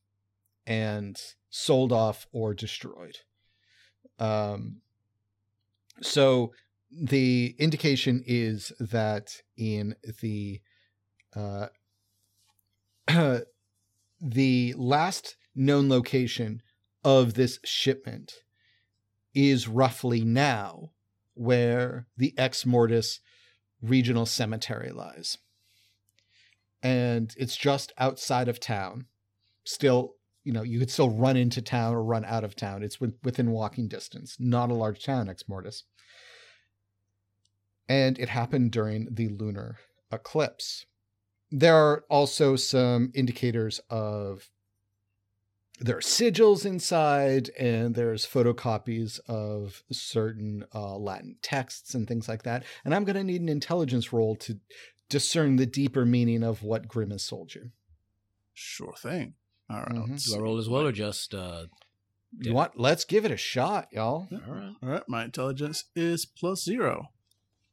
[0.66, 3.18] and sold off or destroyed.
[4.20, 4.82] Um,
[6.02, 6.52] so
[6.92, 10.62] the indication is that in the
[11.36, 11.68] uh,
[14.22, 16.62] the last known location
[17.04, 18.34] of this shipment
[19.34, 20.92] is roughly now
[21.34, 23.20] where the Ex Mortis
[23.82, 25.38] Regional Cemetery lies.
[26.82, 29.06] And it's just outside of town.
[29.64, 32.84] Still, you know, you could still run into town or run out of town.
[32.84, 34.38] It's with, within walking distance.
[34.40, 35.84] Not a large town, Ex Mortis.
[37.90, 39.78] And it happened during the lunar
[40.12, 40.86] eclipse.
[41.52, 44.50] There are also some indicators of
[45.80, 52.44] there are sigils inside and there's photocopies of certain uh, latin texts and things like
[52.44, 54.60] that and i'm going to need an intelligence roll to
[55.10, 57.72] discern the deeper meaning of what grimace sold you
[58.60, 59.36] Sure thing.
[59.70, 59.92] All right.
[59.92, 60.26] Mhm.
[60.26, 61.66] Do I roll as well or just uh
[62.40, 64.74] you want let's give it a shot y'all all right.
[64.82, 65.04] All right.
[65.08, 67.10] My intelligence is plus zero.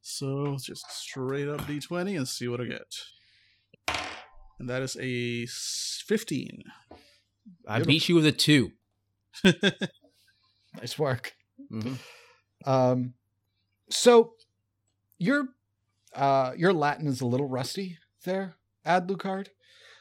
[0.01, 2.95] So just straight up d20 and see what I get.
[4.59, 6.63] And that is a 15.
[7.67, 8.71] I beat you with a two.
[9.43, 11.33] nice work
[11.71, 11.99] Mhm.
[12.65, 13.13] um
[13.89, 14.33] so
[15.17, 15.49] your
[16.13, 18.55] uh your latin is a little rusty there
[18.85, 19.47] Adlucard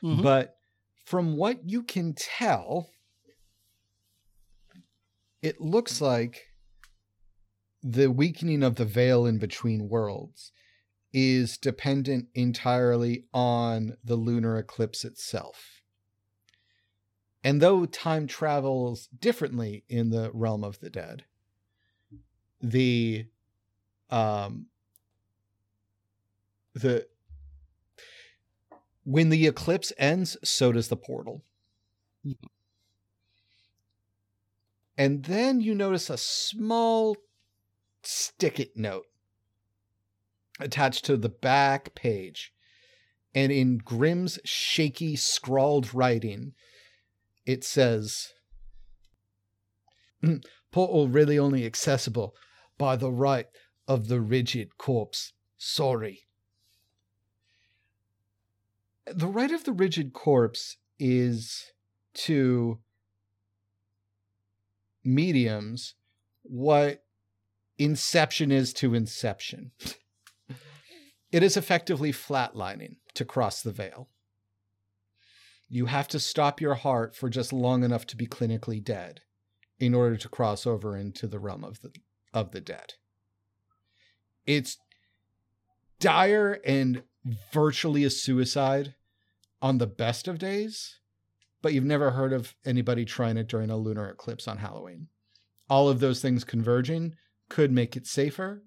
[0.02, 0.22] Mhm.
[0.22, 0.56] but
[1.04, 2.90] from what you can tell
[5.42, 6.42] it looks like
[7.82, 10.52] the weakening of the veil in between worlds
[11.12, 15.73] is dependent entirely on the lunar eclipse itself.
[17.44, 21.24] And though time travels differently in the realm of the dead,
[22.62, 23.26] the
[24.08, 24.66] um
[26.74, 27.06] the
[29.04, 31.42] when the eclipse ends, so does the portal.
[34.96, 37.18] And then you notice a small
[38.02, 39.06] stick it note
[40.58, 42.54] attached to the back page.
[43.34, 46.54] And in Grim's shaky, scrawled writing,
[47.46, 48.32] it says
[50.22, 52.34] "Mm, Portal really only accessible
[52.78, 53.48] by the rite
[53.86, 55.32] of the rigid corpse.
[55.56, 56.26] Sorry.
[59.06, 61.72] The rite of the rigid corpse is
[62.14, 62.78] to
[65.04, 65.94] mediums
[66.42, 67.04] what
[67.76, 69.72] Inception is to Inception.
[71.32, 74.08] it is effectively flatlining to cross the veil.
[75.74, 79.22] You have to stop your heart for just long enough to be clinically dead
[79.80, 81.90] in order to cross over into the realm of the
[82.32, 82.94] of the dead.
[84.46, 84.78] It's
[85.98, 87.02] dire and
[87.52, 88.94] virtually a suicide
[89.60, 91.00] on the best of days,
[91.60, 95.08] but you've never heard of anybody trying it during a lunar eclipse on Halloween.
[95.68, 97.16] All of those things converging
[97.48, 98.62] could make it safer,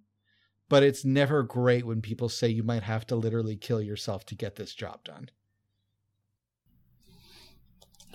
[0.68, 4.36] but it's never great when people say you might have to literally kill yourself to
[4.36, 5.30] get this job done.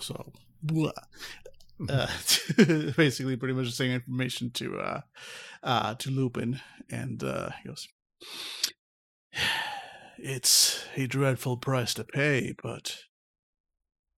[0.03, 0.33] So,
[0.63, 0.93] blah.
[1.89, 2.07] Uh,
[2.97, 5.01] basically, pretty much the same information to uh,
[5.63, 7.89] uh, to Lupin, and uh, he goes,
[10.19, 12.99] "It's a dreadful price to pay, but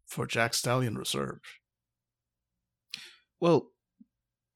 [0.07, 1.41] for Jack Stallion Reserve.
[3.41, 3.71] Well,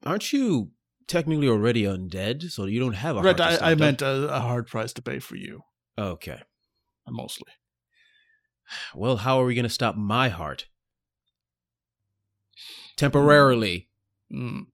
[0.05, 0.71] aren't you
[1.07, 4.67] technically already undead, so you don't have a Right, I, I meant a, a hard
[4.67, 5.61] price to pay for you,
[5.97, 6.41] Okay.
[7.07, 7.51] mostly.
[8.95, 10.67] Well, how are we going to stop my heart?
[12.99, 13.87] Temporarily.
[14.31, 14.65] Mm.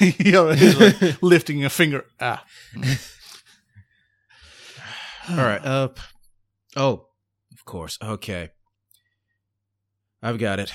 [0.00, 2.04] you know, he's like lifting a finger.
[2.20, 2.44] Ah.
[5.30, 5.64] All right.
[5.64, 5.88] Uh.
[6.76, 7.06] Oh,
[7.52, 7.96] of course.
[8.02, 8.50] Okay.
[10.22, 10.70] I've got it.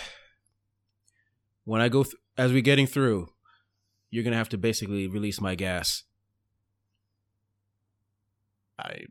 [1.63, 3.29] When I go th- as we're getting through,
[4.09, 6.03] you're gonna have to basically release my gas.
[8.79, 9.05] I.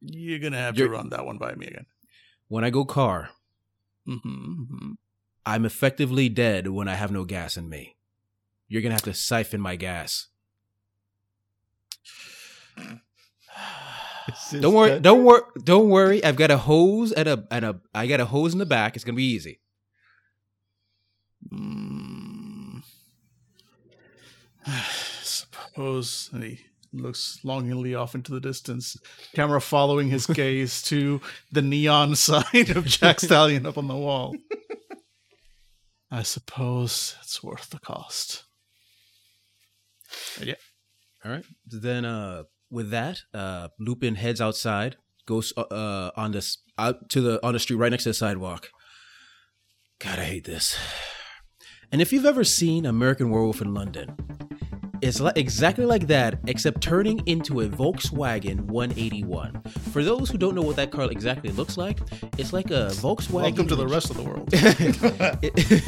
[0.00, 1.86] You're gonna have You're- to run that one by me again.
[2.46, 3.30] When I go car,
[4.08, 4.92] Mm-hmm,
[5.46, 7.96] I'm effectively dead when I have no gas in me.
[8.68, 10.28] You're gonna have to siphon my gas.
[14.52, 15.00] Don't worry.
[15.00, 15.42] Don't worry.
[15.64, 16.22] Don't worry.
[16.24, 17.80] I've got a hose and a and a.
[17.94, 18.94] I got a hose in the back.
[18.94, 19.60] It's gonna be easy.
[21.52, 22.82] Mm.
[25.22, 26.60] Suppose and he
[26.92, 28.96] looks longingly off into the distance,
[29.34, 31.20] camera following his gaze to
[31.52, 34.34] the neon sign of Jack Stallion up on the wall.
[36.10, 38.44] I suppose it's worth the cost.
[40.42, 40.54] Yeah.
[41.24, 41.44] All right.
[41.66, 47.20] Then, uh, with that, uh, Lupin heads outside, goes uh, uh on this out to
[47.20, 48.70] the on the street right next to the sidewalk.
[50.00, 50.76] God, I hate this.
[51.92, 54.16] And if you've ever seen American Werewolf in London,
[55.02, 59.62] it's like exactly like that, except turning into a Volkswagen 181.
[59.92, 61.98] For those who don't know what that car exactly looks like,
[62.38, 63.42] it's like a Volkswagen.
[63.42, 64.48] Welcome to the rest of the world.
[64.52, 65.84] It-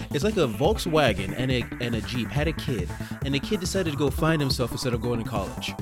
[0.14, 2.88] it's like a Volkswagen and a and a Jeep had a kid,
[3.24, 5.74] and the kid decided to go find himself instead of going to college.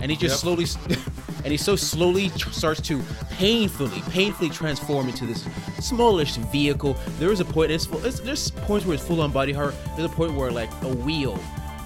[0.00, 0.66] And he just slowly,
[1.44, 5.46] and he so slowly tr- starts to painfully, painfully transform into this
[5.80, 6.94] smallish vehicle.
[7.18, 7.70] There is a point.
[7.70, 9.72] It's, it's there's points where it's full on body horror.
[9.96, 11.38] There's a point where like a wheel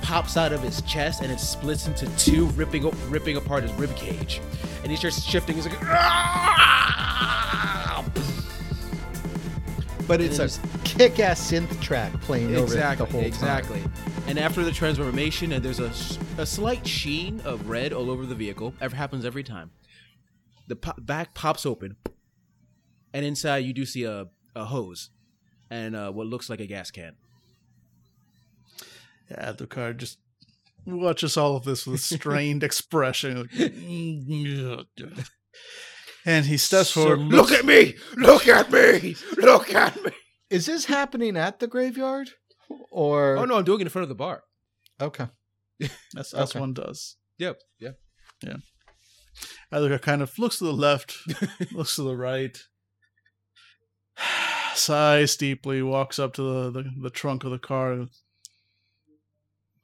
[0.02, 3.94] pops out of his chest and it splits into two, ripping ripping apart his rib
[3.96, 4.40] cage.
[4.82, 5.56] And he starts shifting.
[5.56, 6.78] He's like, "Ah!"
[10.06, 10.48] But it's a
[10.84, 13.82] kick-ass synth track playing exactly, over the whole exactly.
[14.26, 15.92] And after the transformation, and there's a,
[16.40, 18.72] a slight sheen of red all over the vehicle.
[18.80, 19.70] Ever happens every time.
[20.66, 21.96] The po- back pops open,
[23.12, 25.10] and inside you do see a, a hose
[25.70, 27.16] and uh, what looks like a gas can.
[29.30, 30.18] Yeah, the car just
[30.86, 33.36] watches all of this with a strained expression.
[33.42, 34.86] like, "Mm,
[36.26, 37.18] and he steps forward.
[37.20, 37.94] Look at me!
[38.16, 39.16] Look at me!
[39.36, 40.12] Look at me!
[40.50, 42.30] Is this happening at the graveyard?
[42.90, 44.44] Or Oh no, I'm doing it in front of the bar.
[45.00, 45.26] Okay.
[46.14, 46.60] That's, that's Okay.
[46.60, 47.16] one does.
[47.38, 47.98] Yep, yep.
[49.70, 51.14] Edgar kind of looks to the left,
[51.72, 52.58] looks to the right,
[54.74, 58.06] sighs deeply, walks up to the, the, the trunk of the car,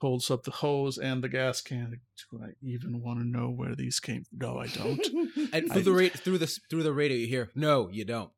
[0.01, 1.99] holds up the hose and the gas can.
[2.31, 4.37] Do I even want to know where these came from?
[4.39, 4.99] No, I don't.
[5.53, 8.31] And through the ra- through the through the radio, you hear, "No, you don't."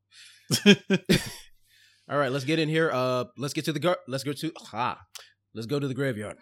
[2.09, 2.89] All right, let's get in here.
[2.91, 4.99] Uh, let's get to the gar- Let's go to ha.
[5.53, 6.37] Let's go to the graveyard.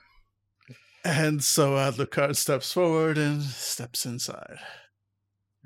[1.04, 4.58] and so Adlucard steps forward and steps inside.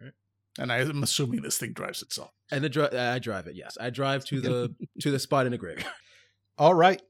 [0.01, 0.13] Right.
[0.57, 2.31] And I'm assuming this thing drives itself.
[2.51, 3.55] And the dri- I drive it.
[3.55, 5.91] Yes, I drive to the to the spot in the graveyard.
[6.57, 7.01] All right.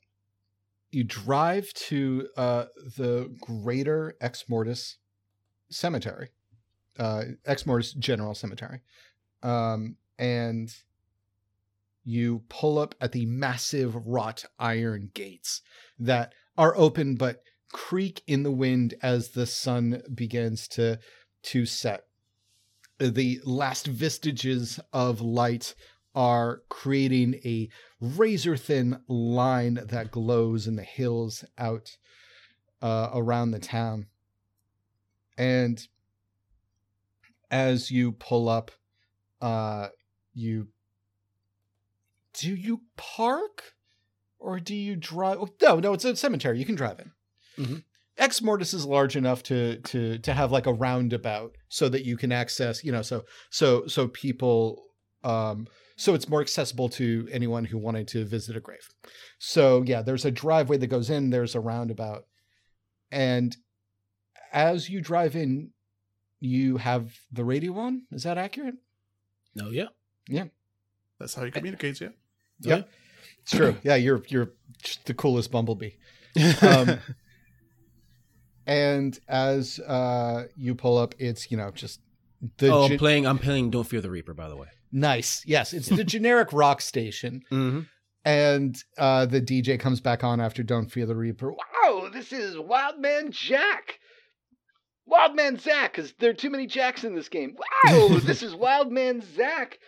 [0.91, 2.65] You drive to uh,
[2.97, 4.97] the Greater Ex Mortis
[5.69, 6.29] Cemetery,
[6.97, 8.81] uh, Ex Mortis General Cemetery,
[9.43, 10.73] um, and
[12.03, 15.61] you pull up at the massive wrought iron gates
[15.99, 20.99] that are open but creak in the wind as the sun begins to
[21.43, 22.05] to set.
[22.99, 25.75] The last vestiges of light
[26.15, 27.69] are creating a
[28.01, 31.97] razor thin line that glows in the hills out
[32.81, 34.07] uh, around the town.
[35.37, 35.85] And
[37.51, 38.71] as you pull up,
[39.41, 39.89] uh,
[40.33, 40.67] you
[42.33, 43.73] do you park
[44.39, 45.37] or do you drive?
[45.39, 46.59] oh, No, no, it's a cemetery.
[46.59, 47.11] You can drive in.
[47.65, 47.83] Mhm.
[48.17, 52.17] Ex Mortis is large enough to to to have like a roundabout so that you
[52.17, 54.85] can access, you know, so so so people
[55.23, 55.67] um
[55.99, 58.87] so it's more accessible to anyone who wanted to visit a grave.
[59.37, 62.23] So yeah, there's a driveway that goes in, there's a roundabout.
[63.11, 63.55] And
[64.53, 65.71] as you drive in,
[66.39, 68.03] you have the radio on.
[68.13, 68.75] Is that accurate?
[69.55, 69.87] No, yeah.
[70.29, 70.45] Yeah.
[71.19, 72.09] That's how he communicates, yeah.
[72.61, 72.83] Yeah.
[73.41, 73.75] It's true.
[73.83, 75.91] Yeah, you're you're just the coolest bumblebee.
[76.61, 76.99] Um,
[78.65, 81.99] and as uh, you pull up, it's you know just
[82.57, 83.25] The oh, I'm playing.
[83.25, 83.71] I'm playing.
[83.71, 84.33] Don't fear the Reaper.
[84.33, 84.67] By the way.
[84.91, 85.43] Nice.
[85.45, 87.41] Yes, it's the generic rock station.
[87.51, 87.81] Mm-hmm.
[88.25, 91.51] And uh, the DJ comes back on after Don't Fear the Reaper.
[91.51, 93.99] Wow, this is Wildman Jack.
[95.05, 97.55] Wildman Zach, because there are too many Jacks in this game.
[97.85, 99.79] Wow, this is Wildman Zach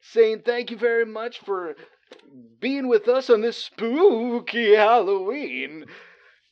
[0.00, 1.74] saying thank you very much for
[2.60, 5.86] being with us on this spooky Halloween.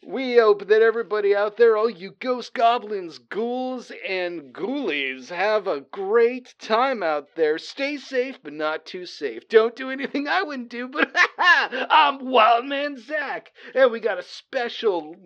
[0.06, 5.82] We hope that everybody out there, all you ghost goblins, ghouls, and ghoulies, have a
[5.82, 7.58] great time out there.
[7.58, 9.46] Stay safe, but not too safe.
[9.46, 13.52] Don't do anything I wouldn't do, but I'm Wildman Zach.
[13.74, 15.16] And we got a special,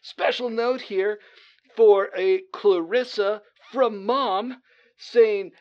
[0.00, 1.20] special note here
[1.76, 4.62] for a Clarissa from Mom
[4.96, 5.52] saying,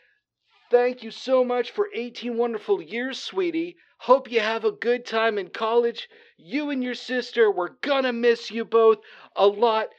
[0.70, 3.76] Thank you so much for 18 wonderful years, sweetie.
[3.98, 6.08] Hope you have a good time in college.
[6.44, 8.98] You and your sister, we're gonna miss you both
[9.36, 9.90] a lot.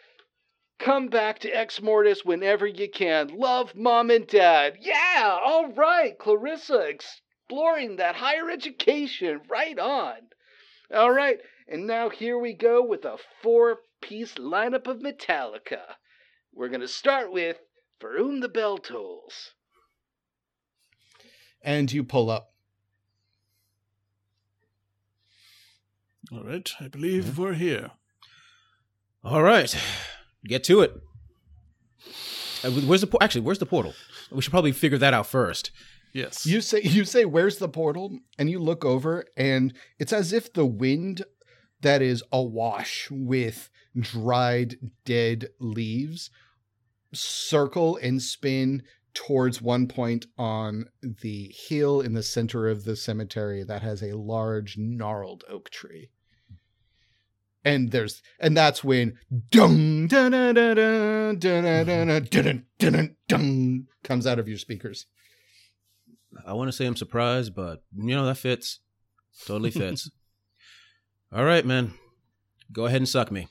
[0.80, 3.28] Come back to Ex Mortis whenever you can.
[3.28, 4.78] Love, Mom and Dad.
[4.80, 9.42] Yeah, all right, Clarissa, exploring that higher education.
[9.48, 10.16] Right on.
[10.92, 11.38] All right,
[11.68, 15.94] and now here we go with a four piece lineup of Metallica.
[16.52, 17.60] We're gonna start with
[18.00, 19.52] For Whom the Bell Tolls.
[21.62, 22.51] And you pull up.
[26.30, 27.90] All right, I believe we're here.
[29.24, 29.74] All right,
[30.44, 31.00] get to it.
[32.64, 33.40] Uh, Where's the por- actually?
[33.42, 33.94] Where's the portal?
[34.30, 35.70] We should probably figure that out first.
[36.12, 36.46] Yes.
[36.46, 40.52] You say you say where's the portal and you look over and it's as if
[40.52, 41.24] the wind
[41.80, 46.30] that is awash with dried dead leaves
[47.14, 48.82] circle and spin
[49.14, 54.16] towards one point on the hill in the center of the cemetery that has a
[54.16, 56.10] large gnarled oak tree.
[57.64, 59.18] And there's and that's when
[59.50, 65.06] dung dun dun dun dun dun dun dun dun dun comes out of your speakers.
[66.44, 68.80] I want to say I'm surprised, but you know that fits.
[69.46, 70.10] Totally fits.
[71.32, 71.94] All right, man.
[72.72, 73.48] Go ahead and suck me.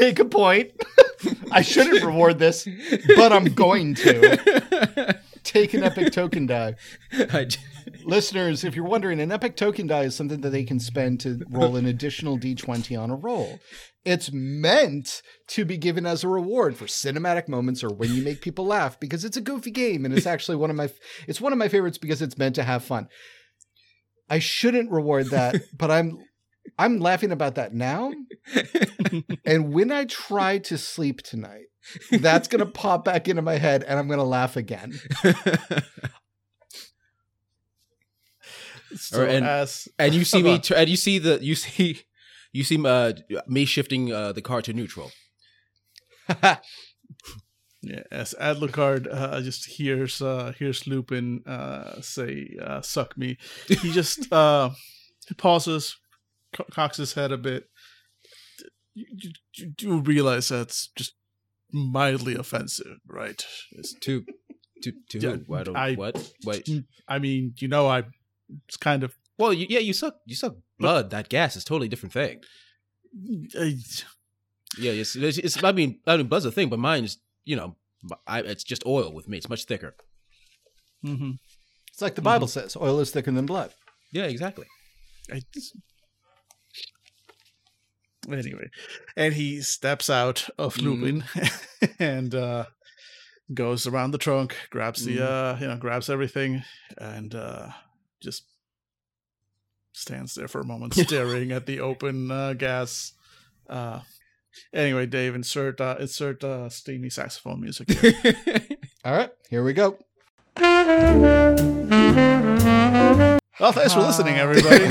[0.00, 0.72] Take a point.
[1.52, 2.66] I shouldn't reward this,
[3.16, 5.20] but I'm going to.
[5.42, 6.76] Take an epic token die.
[8.04, 11.44] Listeners, if you're wondering, an epic token die is something that they can spend to
[11.50, 13.58] roll an additional d20 on a roll.
[14.04, 18.40] It's meant to be given as a reward for cinematic moments or when you make
[18.40, 20.90] people laugh because it's a goofy game and it's actually one of my
[21.28, 23.08] it's one of my favorites because it's meant to have fun.
[24.28, 26.18] I shouldn't reward that, but I'm
[26.78, 28.12] I'm laughing about that now.
[29.44, 31.66] and when I try to sleep tonight,
[32.10, 34.98] that's going to pop back into my head and I'm going to laugh again.
[38.96, 40.60] So and- as and you see me, on.
[40.62, 42.02] tr- and you see the you see
[42.52, 43.12] you see uh,
[43.46, 45.12] me shifting uh, the car to neutral.
[47.82, 53.38] Yeah, as Adlucard uh, just hears uh, hears Lupin uh, say uh, "suck me,"
[53.68, 54.70] he just uh,
[55.38, 55.96] pauses,
[56.52, 57.64] co- cocks his head a bit.
[58.94, 61.14] You, you, you do realize that's just
[61.72, 63.44] mildly offensive, right?
[63.72, 64.24] It's- too,
[64.82, 65.18] too, too.
[65.18, 65.54] Yeah, who?
[65.54, 66.68] I don't what wait.
[67.08, 68.04] I mean, you know, I
[68.66, 71.10] it's kind of Well, you, yeah, you suck you suck blood.
[71.10, 72.40] That gas is totally different thing.
[73.58, 73.76] I,
[74.78, 77.56] Yeah, it's, it's, it's I mean I mean blood's a thing, but mine is you
[77.56, 77.76] know
[78.26, 79.36] I, it's just oil with me.
[79.38, 79.94] It's much thicker.
[81.04, 81.38] mhm.
[81.92, 83.74] It's like the Bible says, oil is thicker than blood.
[84.12, 84.66] Yeah, exactly.
[85.30, 85.42] I
[88.38, 88.70] anyway,
[89.16, 91.24] and he steps out of Lupin
[91.98, 92.64] and uh,
[93.52, 96.62] goes around the trunk, grabs the uh, you know, grabs everything,
[96.98, 97.68] and uh,
[98.20, 98.44] just
[99.92, 103.12] stands there for a moment, staring at the open uh, gas.
[103.68, 104.00] Uh,
[104.72, 107.90] anyway, Dave, insert uh, insert uh, steamy saxophone music.
[107.90, 108.14] Here.
[109.04, 109.98] All right, here we go.
[113.58, 114.86] well, thanks for listening, everybody.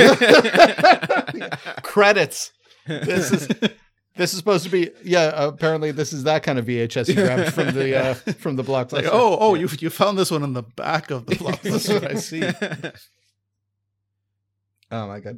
[1.82, 2.52] Credits.
[2.90, 3.48] This is
[4.16, 5.32] this is supposed to be yeah.
[5.48, 8.92] Apparently, this is that kind of VHS you grabbed from the uh, from the blockbuster.
[8.94, 12.06] like, oh, oh, you you found this one in the back of the blockbuster.
[12.10, 12.92] I see.
[14.92, 15.38] Oh my god.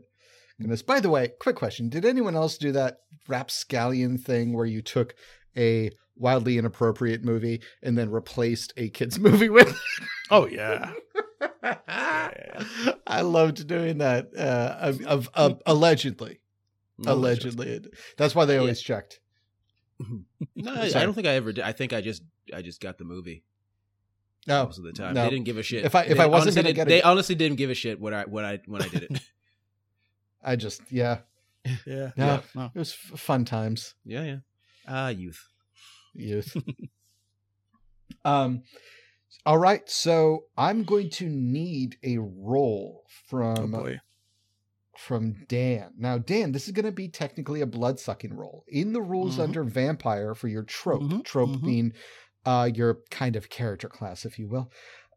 [0.60, 0.82] Goodness.
[0.82, 1.90] By the way, quick question.
[1.90, 5.14] Did anyone else do that rapscallion thing where you took
[5.58, 9.76] a wildly inappropriate movie and then replaced a kids movie with it?
[10.34, 10.94] Oh yeah.
[13.06, 14.30] I loved doing that.
[14.38, 16.40] Uh, of, of, of allegedly,
[17.08, 17.82] allegedly.
[18.18, 19.20] That's why they always checked.
[20.56, 21.64] No, I, I don't think I ever did.
[21.64, 22.24] I think I just
[22.54, 23.44] I just got the movie
[24.48, 25.14] No, most of the time.
[25.14, 25.24] no.
[25.24, 25.86] They didn't give a shit.
[25.86, 27.70] If I- if They I wasn't honestly gonna didn't- get a- they honestly didn't give
[27.70, 29.22] a shit when I when I when I did it.
[30.44, 31.20] I just yeah,
[31.86, 32.12] Yeah.
[32.18, 32.42] Yeah.
[32.56, 32.72] No.
[32.74, 33.94] it was f- fun times.
[34.06, 34.38] yeah, yeah.
[34.88, 35.48] Ah, youth.
[36.16, 36.58] youth.
[38.26, 38.64] um,
[39.46, 39.88] all right.
[39.90, 44.00] So I'm going to need a roll Oh from boy.
[45.06, 45.94] From Dan.
[45.98, 48.64] Now, Dan, this is going to be technically a blood sucking roll.
[48.68, 49.44] In the rules Mhm.
[49.44, 51.64] under vampire for your trope, Mhm, trope mhm.
[51.66, 51.94] being
[52.46, 54.72] uh, your kind of character class, if you will.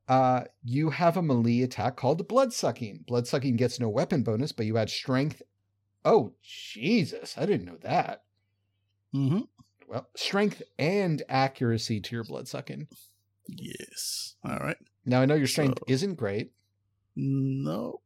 [0.09, 3.05] Uh, you have a melee attack called blood sucking.
[3.07, 5.41] Blood sucking gets no weapon bonus, but you add strength.
[6.05, 7.39] Oh, Jesus.
[7.39, 8.24] I didn't know that.
[9.14, 9.41] Mm-hmm.
[9.89, 12.89] Well, strength and accuracy to your blood sucking.
[13.49, 14.35] Yes.
[14.45, 14.76] All right.
[15.07, 16.53] Now, I know your strength So- isn't great.
[17.16, 18.01] No.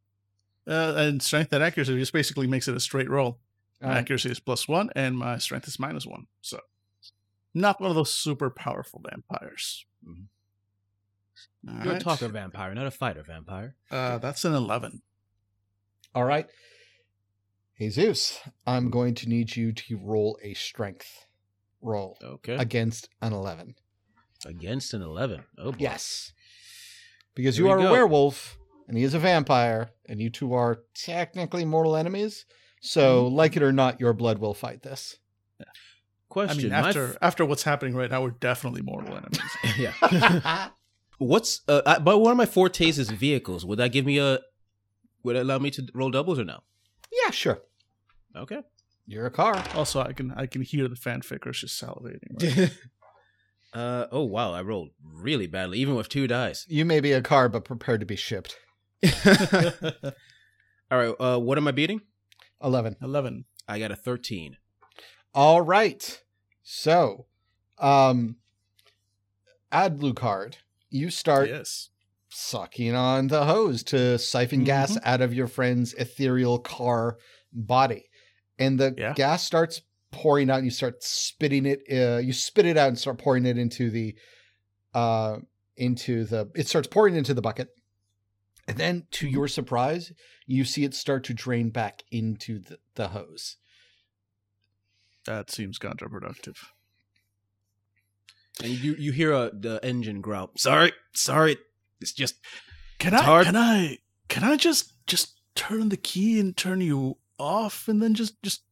[0.69, 3.39] Uh, and strength and accuracy just basically makes it a straight roll.
[3.83, 6.27] Uh, accuracy is plus one, and my strength is minus one.
[6.43, 6.61] So,
[7.55, 9.87] not one of those super powerful vampires.
[10.07, 10.27] Mhm.
[11.85, 13.77] You're a talker vampire, not a fighter vampire.
[13.91, 15.03] Uh, that's an eleven.
[16.14, 16.47] all right.
[17.75, 21.27] Hey Zeus, I'm going to need you to roll a strength
[21.81, 22.57] roll Okay.
[22.57, 23.77] against an 11.
[24.45, 25.45] Against an 11.
[25.59, 25.77] Oh, boy.
[25.79, 26.33] Yes.
[27.37, 28.58] Because Here you are a werewolf
[28.89, 32.45] and he is a vampire, and you two are technically mortal enemies.
[32.80, 33.36] So, Mm-hmm.
[33.36, 35.16] like it or not, your blood will fight this.
[36.28, 36.59] Question.
[36.59, 39.41] I mean, after f- after what's happening right now, we're definitely mortal enemies.
[39.78, 40.68] yeah.
[41.18, 41.80] What's uh?
[41.86, 43.64] I, but one of my fortes is vehicles.
[43.64, 44.39] Would that give me a?
[45.24, 46.61] Would it allow me to roll doubles or no?
[47.24, 47.61] yeah, sure.
[48.36, 48.61] Okay.
[49.07, 49.64] You're a car.
[49.74, 52.41] also, I can I can hear the fanfickers just salivating.
[52.59, 52.70] Right?
[53.74, 54.53] Uh oh wow!
[54.53, 56.64] I rolled really badly, even with two dice.
[56.68, 58.57] You may be a car, but prepared to be shipped.
[60.91, 61.15] All right.
[61.19, 62.01] Uh, what am I beating?
[62.63, 62.97] 11.
[63.03, 63.45] Eleven.
[63.69, 64.57] I got a thirteen.
[65.35, 66.23] All right.
[66.63, 67.27] So,
[67.79, 68.37] um,
[69.73, 70.55] Adlucard,
[70.91, 71.91] you start Yes.
[72.31, 75.09] sucking on the hose to siphon gas Mm-hmm.
[75.09, 77.19] out of your friend's ethereal car
[77.53, 78.05] body.
[78.59, 79.13] And the Yeah.
[79.15, 82.99] gas starts pouring out and you start spitting it uh, you spit it out and
[82.99, 84.17] start pouring it into the
[84.95, 85.37] uh
[85.77, 87.69] into the it starts pouring into the bucket.
[88.69, 90.12] And then to your surprise,
[90.47, 93.57] you see it start to drain back into the, the hose.
[95.27, 96.57] That seems counterproductive.
[98.62, 100.51] And you you hear uh, the engine growl.
[100.57, 101.57] Sorry, sorry.
[102.01, 102.37] It's just
[102.99, 103.47] Can It's I hard.
[103.47, 103.99] can I
[104.29, 108.62] can I just just turn the key and turn you off and then just just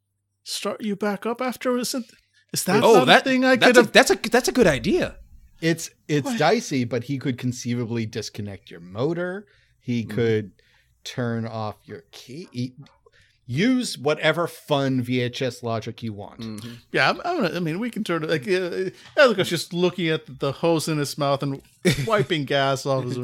[0.44, 2.04] start you back up after is it
[2.52, 5.16] is that oh that thing I could a, have that's a that's a good idea.
[5.60, 6.38] It's it's What?
[6.38, 9.46] dicey, but he could conceivably disconnect your motor.
[9.86, 10.10] He Mhm.
[10.10, 10.52] could
[11.04, 12.74] turn off your key.
[13.48, 16.40] use whatever fun VHS logic you want.
[16.40, 16.78] Mhm.
[16.90, 20.40] Yeah, I'm, I'm I mean, we can turn it like uh, Elga's just looking at
[20.40, 21.62] the hose in his mouth and
[22.08, 23.16] wiping gas off his.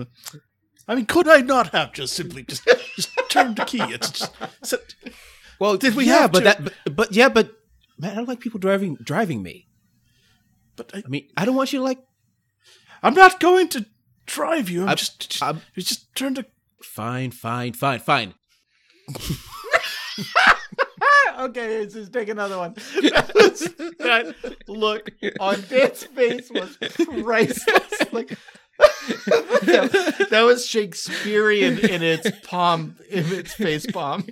[0.86, 2.62] I mean, could I not have just simply just
[2.94, 3.80] just turned the key?
[3.82, 4.32] It's just
[4.62, 4.78] so,
[5.58, 7.50] Well, Did we yeah, have but to- that but, but yeah, but
[7.98, 9.66] man, I don't like people driving driving me.
[10.76, 11.98] but I, I mean, I don't want you to like.
[13.02, 13.84] I'm not going to
[14.32, 14.82] drive you.
[14.82, 16.46] I'm I- just just, I'm- just turn to.
[16.82, 18.34] Fine, fine, fine, fine.
[21.38, 22.74] okay, let's just take another one.
[24.02, 24.34] that
[24.66, 28.12] look on Dan's face was priceless.
[28.12, 28.36] Like
[28.78, 34.26] that, that was Shakespearean in its palm, in its face palm.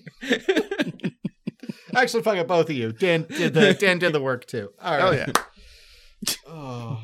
[1.95, 2.93] Actually, fuck it, both of you.
[2.93, 4.71] Dan did the Dan did the work too.
[4.81, 5.05] All oh, right.
[5.05, 5.33] Oh yeah.
[6.47, 7.01] Oh.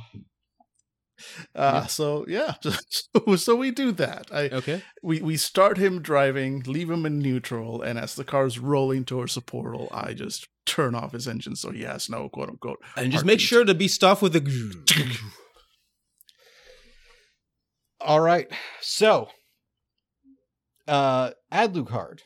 [1.54, 4.26] Uh, So yeah, so, so we do that.
[4.32, 4.82] I Okay.
[5.02, 9.34] we we start him driving, leave him in neutral, and as the car's rolling towards
[9.34, 12.78] the portal, I just turn off his engine so he has no quote unquote.
[12.96, 15.16] And just make sure to be stuffed with the.
[18.00, 18.46] All right.
[18.80, 19.28] So,
[20.86, 22.20] uh, Adlucard,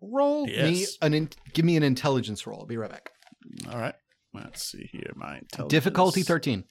[0.00, 2.60] roll me an in- give me an intelligence roll.
[2.60, 3.10] I'll be right back.
[3.70, 3.94] All right.
[4.34, 5.12] Let's see here.
[5.16, 5.70] My intelligence.
[5.70, 6.64] Difficulty thirteen.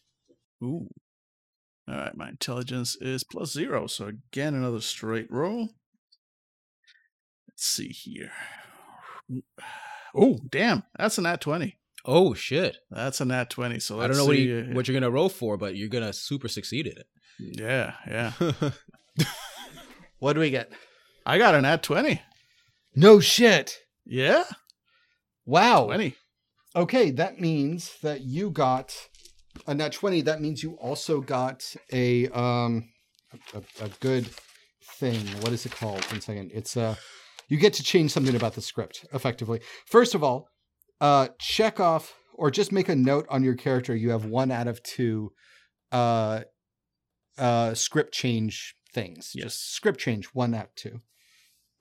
[0.63, 0.87] Ooh.
[1.87, 2.15] All right.
[2.15, 3.87] My intelligence is plus zero.
[3.87, 5.69] So again, another straight roll.
[7.47, 8.31] Let's see here.
[10.13, 10.83] Oh, damn.
[10.97, 11.77] That's a nat 20.
[12.07, 12.77] Oh shit!
[12.91, 13.79] That's a nat 20.
[13.79, 16.47] So I don't know what you, what you're gonna roll for, but you're gonna super
[16.47, 17.07] succeed at it.
[17.39, 18.33] Yeah, yeah.
[20.19, 20.71] What do we get?
[21.25, 22.21] I got a nat 20.
[22.95, 23.77] No shit.
[24.05, 24.45] Yeah.
[25.45, 25.85] Wow.
[25.85, 26.15] 20.
[26.75, 28.95] Okay, that means that you got
[29.67, 30.21] a nat twenty.
[30.21, 32.89] That means you also got a um
[33.53, 34.27] a, a good
[34.99, 35.25] thing.
[35.41, 36.03] What is it called?
[36.11, 36.51] One second.
[36.53, 36.95] It's uh
[37.47, 39.61] you get to change something about the script effectively.
[39.85, 40.49] First of all,
[41.01, 43.95] uh check off or just make a note on your character.
[43.95, 45.31] You have one out of two
[45.91, 46.41] uh
[47.37, 49.31] uh script change things.
[49.33, 49.43] Yes.
[49.43, 51.01] Just script change one out of two.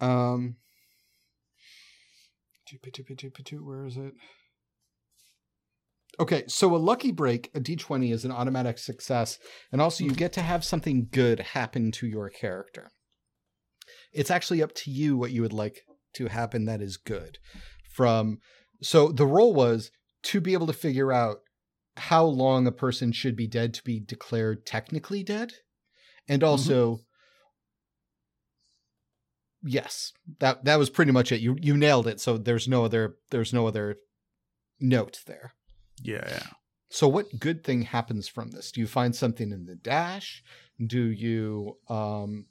[0.01, 0.57] Um
[3.61, 4.15] Where is it?
[6.19, 9.39] Okay, so a lucky break, a d20 is an automatic success,
[9.73, 12.91] and also you get to have something good happen to your character.
[14.13, 15.83] It's actually up to you what you would like
[16.15, 17.39] to happen that is good.
[17.95, 18.39] From
[18.83, 19.91] so the role was
[20.25, 21.39] to be able to figure out
[21.97, 25.53] how long a person should be dead to be declared technically dead,
[26.29, 26.51] and mm-hmm.
[26.51, 27.01] also
[29.65, 31.41] yes, that that was pretty much it.
[31.41, 32.21] You you nailed it.
[32.21, 33.97] So there's no other there's no other
[34.81, 35.55] note there.
[36.03, 36.47] Yeah, yeah.
[36.91, 38.71] So what good thing happens from this?
[38.71, 40.43] Do you find something in the dash?
[40.85, 42.47] Do you um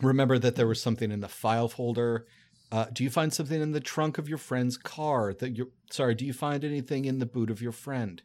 [0.00, 2.26] remember that there was something in the file folder?
[2.72, 6.14] Uh, do you find something in the trunk of your friend's car that you sorry,
[6.14, 8.22] do you find anything in the boot of your friend?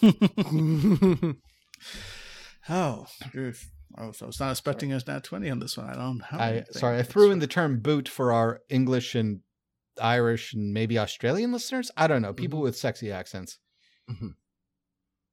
[2.68, 3.70] Oh, oof.
[3.96, 5.86] Oh, so I was not expecting us nat 20 on this one.
[5.88, 6.72] I don't have I anything.
[6.72, 9.40] sorry, I threw in the term boot for our English and
[10.00, 11.90] Irish and maybe Australian listeners.
[11.96, 13.58] I don't know, people with sexy accents.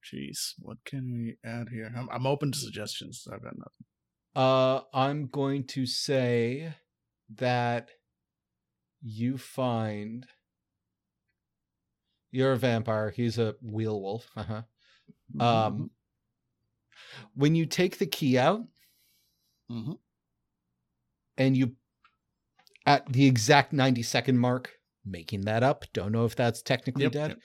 [0.03, 1.91] Jeez, what can we add here?
[1.95, 3.27] I'm, I'm open to suggestions.
[3.31, 3.85] I've got nothing.
[4.35, 6.73] Uh, I'm going to say
[7.35, 7.89] that
[9.01, 10.25] you find
[12.31, 13.09] you're a vampire.
[13.11, 14.27] He's a wheel wolf.
[14.35, 14.61] Uh-huh.
[15.39, 15.91] Um,
[17.35, 18.61] when you take the key out
[19.69, 19.97] Mhm.
[21.37, 21.75] and you
[22.85, 24.71] at the exact 90 second mark,
[25.05, 27.29] making that up, don't know if that's technically Yep, dead.
[27.29, 27.39] yep.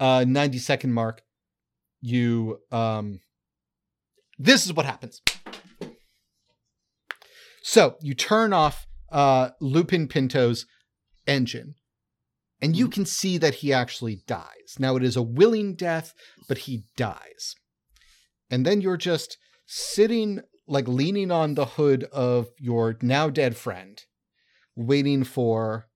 [0.00, 1.22] Uh, 90 second mark,
[2.00, 3.20] you um,
[4.38, 5.20] this is what happens.
[7.62, 10.64] So you turn off uh, Lupin Pinto's
[11.26, 11.74] engine,
[12.62, 14.76] and you can see that he actually dies.
[14.78, 16.14] Now it is a willing death,
[16.48, 17.54] but he dies.
[18.50, 24.00] And then you're just sitting, like leaning on the hood of your now dead friend,
[24.78, 25.88] waiting for,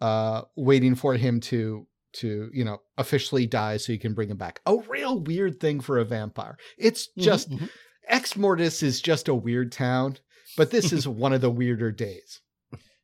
[0.00, 4.36] uh, waiting for him to to you know officially die so you can bring him
[4.36, 4.60] back.
[4.66, 6.56] A real weird thing for a vampire.
[6.78, 7.70] It's just Mhm, mhm.
[8.08, 10.18] Ex Mortis is just a weird town,
[10.56, 12.40] but this is one of the weirder days.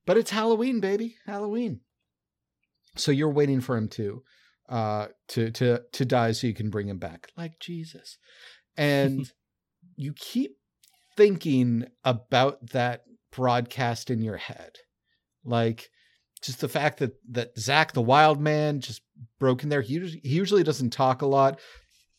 [0.07, 1.81] But it's Halloween, baby, Halloween.
[2.97, 4.23] So you're waiting for him to,
[4.69, 8.19] uh, to to to die so you can bring him back, like Jesus,
[8.77, 9.31] and
[9.97, 10.57] you keep
[11.17, 14.73] thinking about that broadcast in your head,
[15.45, 15.89] like
[16.43, 19.03] just the fact that that Zach the Wild Man just
[19.39, 19.83] broke in there.
[19.83, 21.59] He usually, he usually doesn't talk a lot.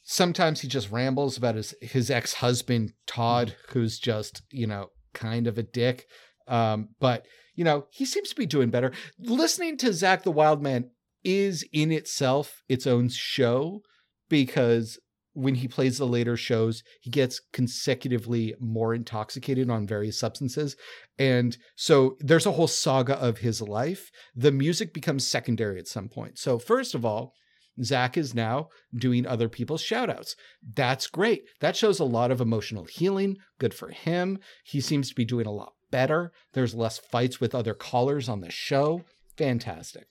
[0.03, 5.57] Sometimes he just rambles about his his ex-husband Todd who's just you know kind of
[5.57, 6.05] a dick.
[6.47, 8.91] Um but you know he seems to be doing better.
[9.19, 10.89] Listening to Zach the Wild Man
[11.23, 13.81] is in itself its own show
[14.29, 14.99] because
[15.33, 20.75] when he plays the later shows he gets consecutively more intoxicated on various substances
[21.17, 26.07] and so there's a whole saga of his life the music becomes secondary at some
[26.07, 27.33] point so first of all
[27.81, 30.35] Zach is now doing other people's shout outs.
[30.75, 31.45] That's great.
[31.59, 33.37] That shows a lot of emotional healing.
[33.57, 34.39] Good for him.
[34.63, 36.31] He seems to be doing a lot better.
[36.53, 39.03] There's less fights with other callers on the show.
[39.37, 40.07] Fantastic.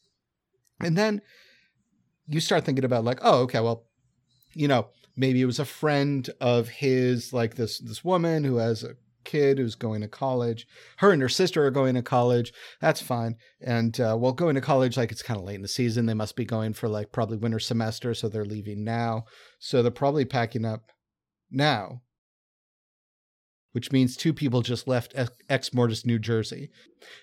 [0.80, 1.22] And then
[2.26, 3.84] you start thinking about like, oh, okay, well,
[4.54, 8.82] you know, maybe it was a friend of his, like this this woman who has
[8.82, 10.66] a kid who's going to college.
[10.98, 12.52] Her and her sister are going to college.
[12.80, 13.36] That's fine.
[13.60, 16.06] And uh, well, going to college, like it's kind of late in the season.
[16.06, 19.24] They must be going for like probably winter semester, so they're leaving now.
[19.58, 20.90] So they're probably packing up
[21.50, 22.02] now,
[23.72, 25.14] which means two people just left
[25.48, 26.70] Ex- Mortis, New Jersey.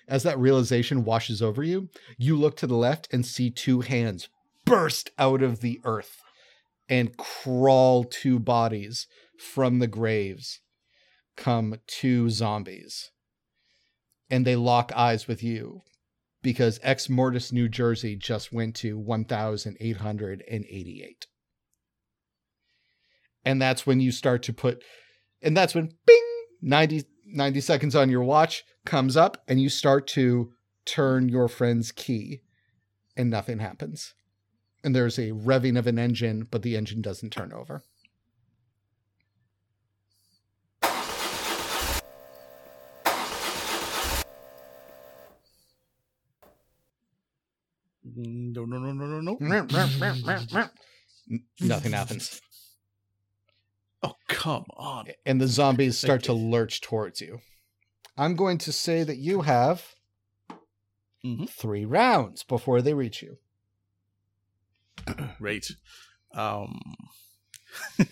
[0.08, 1.88] As that realization washes over you,
[2.18, 4.28] you look to the left and see two hands
[4.64, 6.19] burst out of the earth
[6.90, 9.06] and crawl two bodies
[9.38, 10.60] from the graves
[11.36, 13.12] come two zombies
[14.28, 15.80] and they lock eyes with you
[16.42, 21.26] because Ex Mortis New Jersey just went to 1,888.
[23.44, 24.84] And that's when you start to put,
[25.42, 30.06] and that's when bing, 90, 90 seconds on your watch comes up and you start
[30.08, 30.52] to
[30.84, 32.40] turn your friend's key
[33.16, 34.14] and nothing happens.
[34.82, 37.82] And there's a revving of an engine, but the engine doesn't turn over.
[48.04, 50.68] No, no, no, no, no, no.
[51.60, 52.40] Nothing happens.
[54.02, 55.08] Oh, come on.
[55.26, 57.40] and the zombies start to lurch towards you.
[58.16, 59.94] I'm going to say that you have
[61.22, 61.48] Mhm.
[61.50, 63.38] three rounds before they reach you.
[65.38, 65.70] Great.
[66.34, 66.80] Um,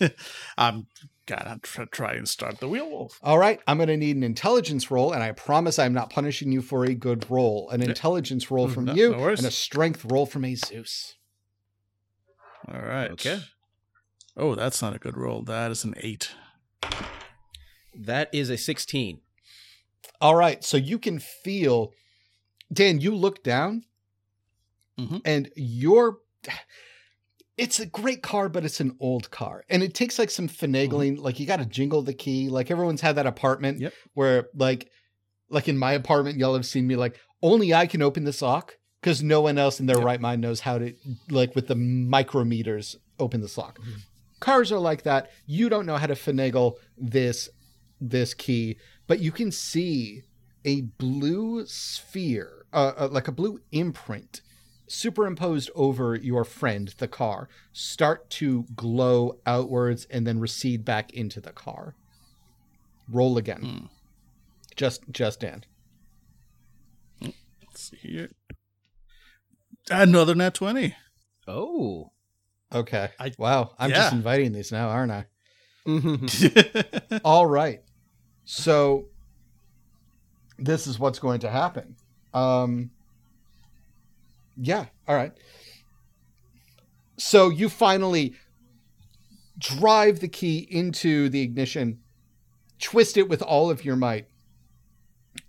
[0.57, 0.87] I'm
[1.25, 3.19] gonna try, try and start the wheel wolf.
[3.21, 6.51] All right, I'm going to need an intelligence roll, and I promise I'm not punishing
[6.51, 7.69] you for a good roll.
[7.69, 11.15] An intelligence roll Mm, from no- you no and a strength roll from Jesus.
[12.67, 13.11] All right.
[13.11, 13.41] Okay.
[14.37, 15.41] Oh, that's not a good roll.
[15.43, 16.31] That is an eight.
[17.93, 19.19] That is a 16.
[20.21, 21.91] All right, so you can feel,
[22.71, 23.01] Dan.
[23.01, 23.83] You look down,
[24.97, 25.21] Mhm.
[25.25, 26.19] and you're.
[27.57, 31.17] It's a great car, but it's an old car, and it takes like some finagling.
[31.19, 32.47] Like you got to jingle the key.
[32.47, 33.93] Like everyone's had that apartment Yep.
[34.13, 34.89] where, like,
[35.49, 38.77] like in my apartment, y'all have seen me like only I can open this lock
[39.01, 40.05] because no one else in their Yep.
[40.05, 40.93] right mind knows how to
[41.29, 43.77] like with the micrometers open this lock.
[44.39, 45.29] Cars are like that.
[45.45, 47.49] You don't know how to finagle this
[47.99, 48.77] this key,
[49.07, 50.21] but you can see
[50.63, 54.41] a blue sphere, uh, uh, like a blue imprint,
[54.89, 61.39] superimposed over your friend, the car, start to glow outwards and then recede back into
[61.39, 61.95] the car.
[63.07, 63.61] Roll again.
[63.61, 63.85] Hmm.
[64.75, 65.63] Just, just Dan.
[67.21, 68.31] Let's see here.
[69.91, 70.95] Another nat 20.
[71.47, 72.11] Oh.
[72.73, 73.09] Okay.
[73.19, 73.71] I- wow.
[73.79, 75.25] I'm just inviting these now, aren't I?
[75.87, 77.17] Mm-hmm.
[77.25, 77.81] All right.
[78.45, 79.05] So
[80.57, 81.95] this is what's going to happen.
[82.33, 82.91] Um
[84.61, 85.31] Yeah, all right.
[87.17, 88.35] So you finally
[89.57, 91.99] drive the key into the ignition,
[92.79, 94.27] twist it with all of your might.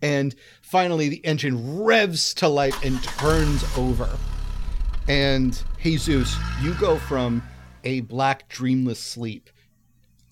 [0.03, 4.09] And finally the engine revs to life and turns over.
[5.09, 7.43] And Jesus, you go from
[7.83, 9.51] a black dreamless sleep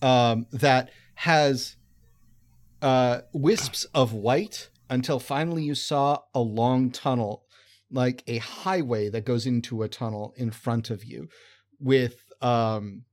[0.03, 1.77] um, that has
[2.83, 7.45] uh, wisps of white until finally you saw a long tunnel,
[7.91, 11.29] like a highway that goes into a tunnel in front of you
[11.81, 13.05] with um,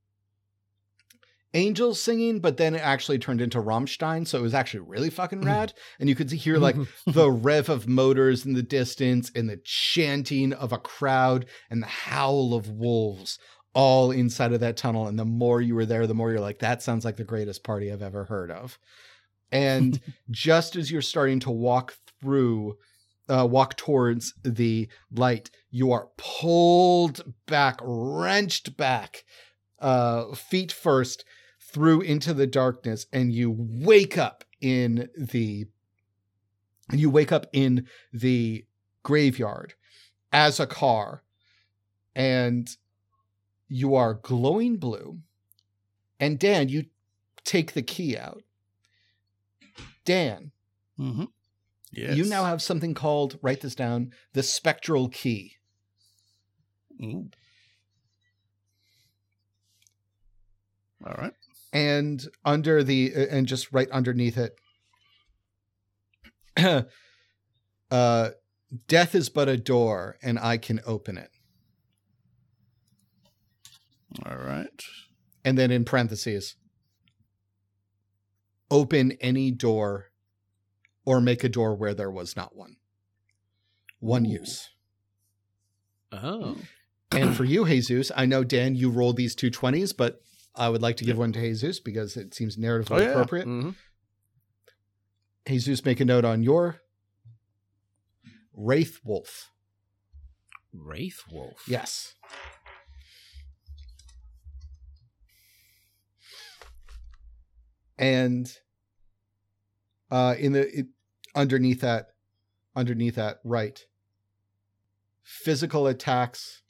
[1.56, 4.28] angels singing, but then it actually turned into Rammstein.
[4.28, 5.74] So it was actually really fucking rad.
[6.00, 6.76] And you could hear like
[7.08, 11.88] the rev of motors in the distance and the chanting of a crowd and the
[11.88, 13.40] howl of wolves
[13.74, 15.08] all inside of that tunnel.
[15.08, 17.64] And the more you were there, the more you're like, that sounds like the greatest
[17.64, 18.78] party I've ever heard of.
[19.52, 20.00] And
[20.30, 22.78] just as you're starting to walk through,
[23.30, 29.24] uh, walk towards the light, you are pulled back, wrenched back,
[29.80, 31.26] uh, feet first
[31.60, 35.66] through into the darkness, and you wake up in the
[36.92, 38.64] you wake up in the
[39.02, 39.74] graveyard
[40.32, 41.24] as a car
[42.16, 42.78] and
[43.68, 45.20] you are glowing blue.
[46.20, 46.86] And dan you
[47.44, 48.44] take the key out.
[50.06, 50.52] Dan
[50.98, 51.26] hmm
[51.96, 52.18] Yes.
[52.18, 55.54] you now have something called write this down the spectral key
[57.02, 57.34] Mm.
[61.06, 61.34] All right.
[61.74, 64.56] and under the and just right underneath it
[67.92, 68.30] uh
[68.88, 71.30] death is but a door and i can open it
[74.26, 74.82] All right.
[75.44, 76.56] and then in parentheses
[78.72, 80.12] open any door
[81.06, 82.76] or make a door where there was not one
[84.00, 84.30] one Ooh.
[84.30, 84.70] use
[86.12, 86.58] Oh.
[87.12, 90.22] and for you jesus i know dan you rolled these two 20s but
[90.56, 93.10] i would like to give one to jesus because it seems narratively Oh, yeah.
[93.10, 93.70] appropriate hmm
[95.48, 96.82] jesus make a note on your
[98.54, 99.52] wraith wolf
[100.74, 101.64] Wraith Wolf.
[101.68, 102.14] yes
[107.98, 108.52] and
[110.12, 110.86] uh in the it,
[111.36, 112.08] underneath that
[112.76, 113.86] underneath that right.
[115.24, 116.62] Physical attacks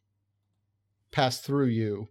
[1.12, 2.10] pass through you.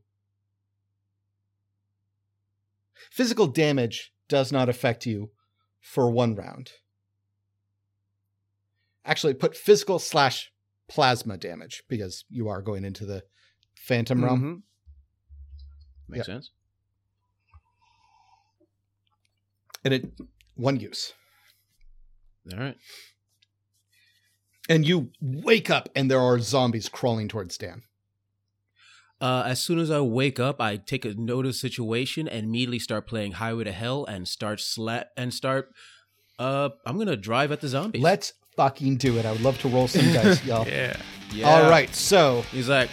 [3.11, 5.30] Physical damage does not affect you
[5.80, 6.72] for one round.
[9.05, 10.50] Actually put physical slash
[10.88, 13.22] plasma damage because you are going into the
[13.74, 14.42] phantom realm.
[14.42, 14.62] Mhm.
[16.09, 16.50] Makes sense.
[19.84, 20.11] and it
[20.55, 21.12] one use
[22.53, 22.76] All right.
[24.68, 27.82] and you wake up and there are zombies crawling towards Dan.
[29.20, 32.45] Uh, as soon as I wake up, I take a note of the situation and
[32.47, 35.72] immediately start playing Highway to Hell and start sla- and start.
[36.38, 38.03] Uh, I'm gonna drive at the zombies.
[38.03, 39.24] Let's fucking do it.
[39.24, 40.66] I would love to roll some dice, y'all.
[40.66, 40.97] Yeah.
[41.32, 41.49] Yeah.
[41.49, 42.90] All right, so He's like,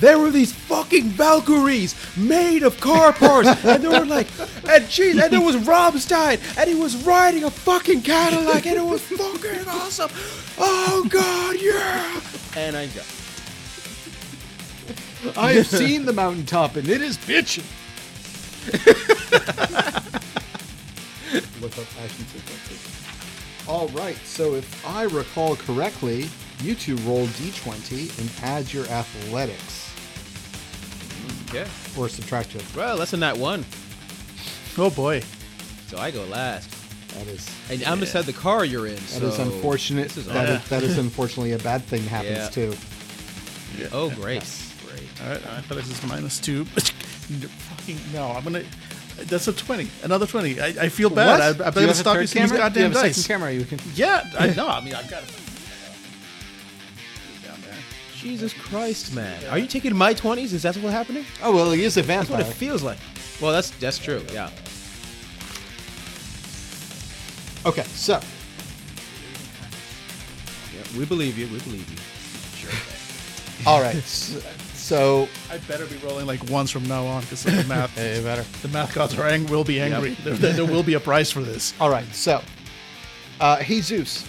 [0.00, 4.26] There were these fucking Valkyries made of car parts, and they were like,
[4.68, 8.84] and geez, and there was Robstein, and he was riding a fucking Cadillac, and it
[8.84, 10.10] was fucking awesome.
[10.58, 12.20] Oh god, yeah!
[12.56, 13.02] and I go.
[15.36, 17.64] I have seen the mountaintop and it is bitching.
[21.60, 23.66] Look up action sequences.
[23.66, 26.28] All right, so if I recall correctly,
[26.60, 29.83] you two roll d20 and add your athletics.
[31.60, 31.70] Okay.
[31.98, 32.60] or subtract two.
[32.76, 33.64] Well, less than that one.
[34.76, 35.22] Oh boy.
[35.88, 36.70] So I go last.
[37.14, 38.94] That is And I'm inside the car you're in.
[38.96, 40.08] that so is unfortunate.
[40.08, 40.54] This is That awful.
[40.56, 42.48] is, that is unfortunately a bad thing happens Yeah.
[42.48, 42.74] too.
[43.78, 43.88] Yeah.
[43.92, 44.42] Oh, great.
[44.88, 45.08] Great.
[45.22, 46.64] All right, I thought this is minus two.
[47.24, 48.64] Fucking no, I'm gonna.
[49.16, 49.88] That's a twenty.
[50.02, 50.60] Another twenty.
[50.60, 51.40] I, I feel bad.
[51.40, 52.70] I, I Do you better have stop third using these camera?
[52.70, 53.16] Do you goddamn have a dice.
[53.16, 53.78] second camera you can.
[53.94, 54.66] Yeah, I know.
[54.68, 55.30] I mean, I've got it.
[58.24, 58.48] Down there.
[58.48, 59.44] Jesus Christ, man.
[59.50, 60.52] Are you taking my 20s?
[60.52, 61.24] Is that what's happening?
[61.42, 62.98] Oh well, he is a That's what it feels like.
[63.40, 64.22] Well, that's that's true.
[64.32, 64.50] Yeah.
[67.66, 68.20] Okay, so
[70.74, 70.98] yeah.
[70.98, 71.46] We believe you.
[71.46, 71.96] We believe you.
[72.68, 73.66] Sure.
[73.66, 74.40] all right, so,
[74.74, 77.94] so I better be rolling like ones from now on because the math.
[77.94, 78.44] hey, better.
[78.62, 80.10] The math gods are ang- will be angry.
[80.24, 81.72] There, there, there will be a price for this.
[81.80, 82.42] All right, so
[83.40, 84.26] uh, Jesus,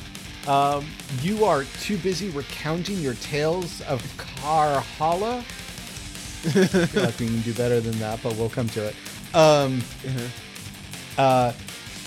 [0.47, 0.85] um,
[1.21, 5.39] you are too busy recounting your tales of Karhala.
[5.39, 8.95] I feel like we can do better than that, but we'll come to it.
[9.33, 9.81] Um,
[11.17, 11.53] uh,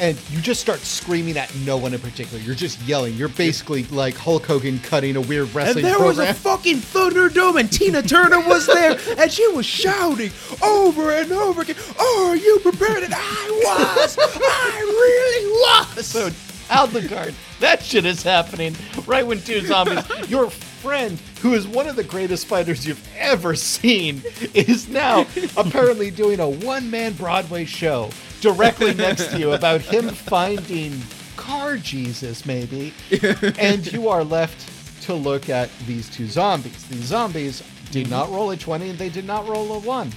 [0.01, 2.43] and you just start screaming at no one in particular.
[2.43, 3.15] You're just yelling.
[3.15, 5.85] You're basically like Hulk Hogan cutting a weird wrestling.
[5.85, 10.31] And there was a fucking Thunderdome, and Tina Turner was there, and she was shouting
[10.63, 16.07] over and over again, "Are you prepared?" And I was, I really was.
[16.07, 16.31] So,
[16.69, 18.75] Adlucard, that shit is happening
[19.07, 20.05] right when two zombies.
[20.29, 24.23] Your friend, who is one of the greatest fighters you've ever seen,
[24.55, 28.11] is now apparently doing a one man Broadway show
[28.41, 31.01] directly next to you about him finding
[31.37, 32.93] car Jesus, maybe.
[33.59, 36.87] And you are left to look at these two zombies.
[36.89, 40.13] These zombies did not roll a 20 and they did not roll a 1.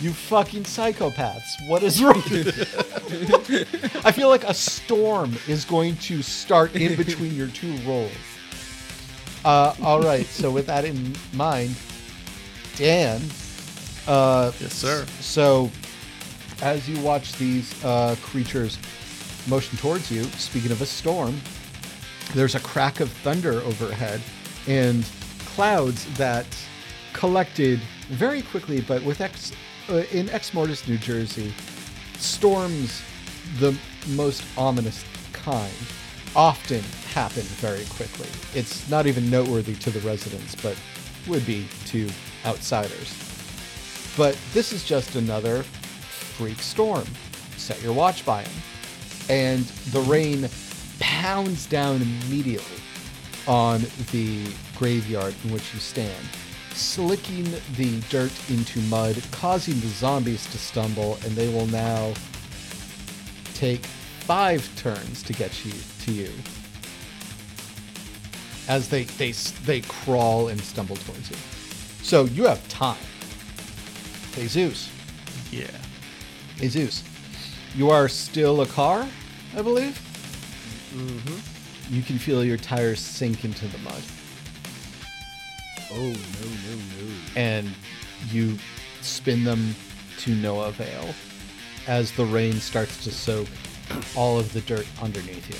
[0.00, 1.68] You fucking psychopaths.
[1.68, 2.14] What is wrong?
[4.04, 8.10] I feel like a storm is going to start in between your two rolls.
[9.44, 10.24] Uh, all right.
[10.26, 11.76] So with that in mind,
[12.76, 13.20] Dan.
[14.08, 15.04] Uh, Yes, sir.
[15.20, 15.70] So
[16.62, 18.78] as you watch these uh, creatures
[19.48, 21.38] motion towards you, speaking of a storm,
[22.34, 24.22] there's a crack of thunder overhead
[24.66, 25.06] and
[25.46, 26.46] clouds that
[27.12, 29.52] collected very quickly, but with ex
[29.90, 31.52] uh, in Ex Mortis, New Jersey,
[32.18, 33.02] storms
[33.58, 33.76] the
[34.08, 35.72] most ominous kind
[36.36, 36.80] often
[37.12, 38.28] happen very quickly.
[38.54, 40.76] It's not even noteworthy to the residents, but
[41.28, 42.08] would be to
[42.44, 43.14] outsiders.
[44.16, 47.04] But this is just another freak storm.
[47.56, 48.62] Set your watch by him.
[49.28, 50.48] And the rain
[50.98, 52.82] pounds down immediately
[53.46, 53.82] on
[54.12, 56.24] the graveyard in which you stand,
[56.72, 57.44] slicking
[57.76, 62.12] the dirt into mud, causing the zombies to stumble, and they will now
[63.54, 66.30] take five turns to get you to you
[68.68, 69.32] as they they
[69.64, 71.36] they crawl and stumble towards you.
[72.02, 72.96] So you have time.
[74.34, 74.90] Jesus,
[75.50, 75.66] Yeah.
[76.56, 77.02] Jesus,
[77.74, 79.06] you are still a car,
[79.56, 79.98] I believe.
[80.94, 81.94] Mm-hmm.
[81.94, 84.02] You can feel your tires sink into the mud,
[85.92, 87.14] Oh no no no.
[87.36, 87.70] and
[88.30, 88.56] you
[89.00, 89.74] spin them
[90.18, 91.14] to no avail
[91.86, 93.48] as the rain starts to soak
[94.14, 95.56] all of the dirt underneath you.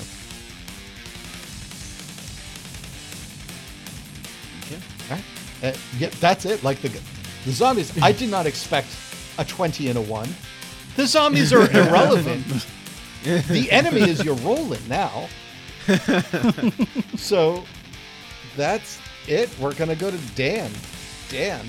[4.77, 4.81] Okay.
[5.09, 5.73] Right?
[5.73, 6.63] Uh, yeah, that's it.
[6.63, 6.89] Like the
[7.45, 8.87] the zombies, I did not expect
[9.37, 10.29] a twenty and a one.
[10.95, 12.45] The zombies are irrelevant.
[13.23, 15.27] the enemy is your rolling now.
[17.17, 17.63] so
[18.55, 19.49] that's it.
[19.59, 20.71] We're gonna go to Dan.
[21.29, 21.65] Dan,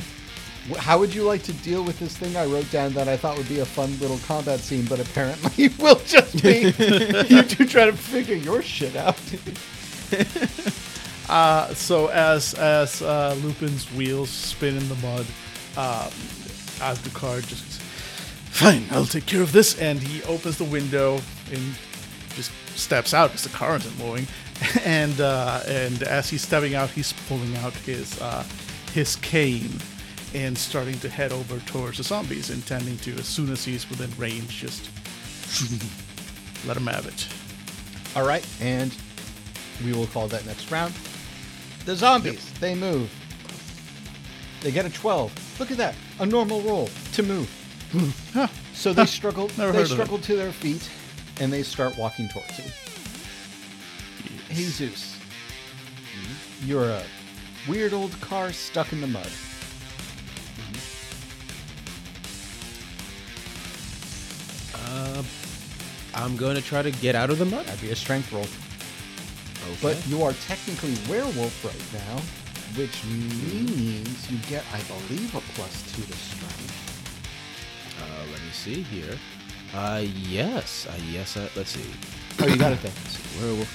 [0.78, 3.36] how would you like to deal with this thing I wrote down that I thought
[3.36, 6.72] would be a fun little combat scene, but apparently it will just be
[7.28, 9.18] you two try to figure your shit out.
[11.28, 15.24] Uh, so as as uh, Lupin's wheels spin in the mud,
[16.82, 17.80] as the car just
[18.50, 21.74] fine, I'll take care of this, and he opens the window and
[22.34, 24.26] just steps out because the car isn't moving,
[24.84, 28.44] and uh, and as he's stepping out, he's pulling out his uh,
[28.92, 29.70] his cane
[30.34, 34.10] and starting to head over towards the zombies, intending to as soon as he's within
[34.18, 34.88] range, just
[36.66, 37.28] let him have it.
[38.16, 38.94] All right, and
[39.84, 40.94] we will call that next round.
[41.84, 43.10] The zombies, they move.
[44.60, 45.60] They get a 12.
[45.60, 47.50] Look at that, a normal roll to move.
[48.74, 49.46] So they struggle.
[49.48, 49.86] They heard of it.
[49.88, 50.88] struggle to their feet,
[51.38, 52.64] and they start walking towards you.
[54.54, 55.18] Jesus,
[56.64, 57.02] you're a
[57.68, 59.28] weird old car stuck in the mud.
[64.74, 65.22] Uh,
[66.14, 67.64] I'm going to try to get out of the mud.
[67.64, 68.42] That'd be a strength roll.
[68.42, 69.78] Okay.
[69.80, 72.20] But you are technically werewolf right now,
[72.78, 76.90] which means you get, I believe, a plus two to strength.
[78.02, 79.16] Uh, let me see here.
[79.74, 80.86] Uh, yes.
[80.86, 81.36] Uh, yes.
[81.36, 81.90] Uh, let's see.
[82.40, 82.92] Oh, you got it there.
[82.92, 83.40] Let's see.
[83.40, 83.66] Where will...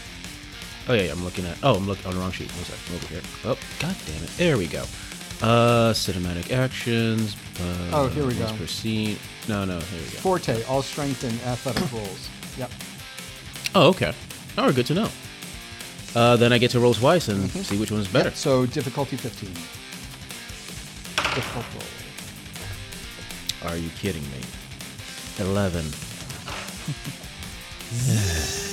[0.89, 1.57] Oh yeah, I'm looking at.
[1.63, 2.51] Oh, I'm looking on the wrong sheet.
[2.51, 2.95] One second.
[2.95, 3.21] Over here.
[3.45, 4.29] Oh, god damn it.
[4.37, 4.83] There we go.
[5.41, 7.35] Uh, cinematic actions.
[7.59, 8.47] Uh, Oh, here we go.
[8.57, 9.17] Per scene.
[9.47, 9.79] No, no.
[9.79, 10.17] Here we go.
[10.19, 12.29] Forte, all strength and athletic rolls.
[12.57, 12.71] Yep.
[13.75, 14.13] Oh, okay.
[14.57, 15.09] Right, good to know.
[16.15, 17.61] Uh, then I get to roll twice and Mm-hmm.
[17.61, 18.29] see which one's better.
[18.29, 19.49] Yep, So difficulty 15.
[21.35, 21.65] Difficult
[23.61, 23.71] roll.
[23.71, 24.41] Are you kidding me?
[25.39, 25.85] Eleven.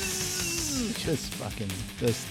[1.05, 2.27] Just fucking this.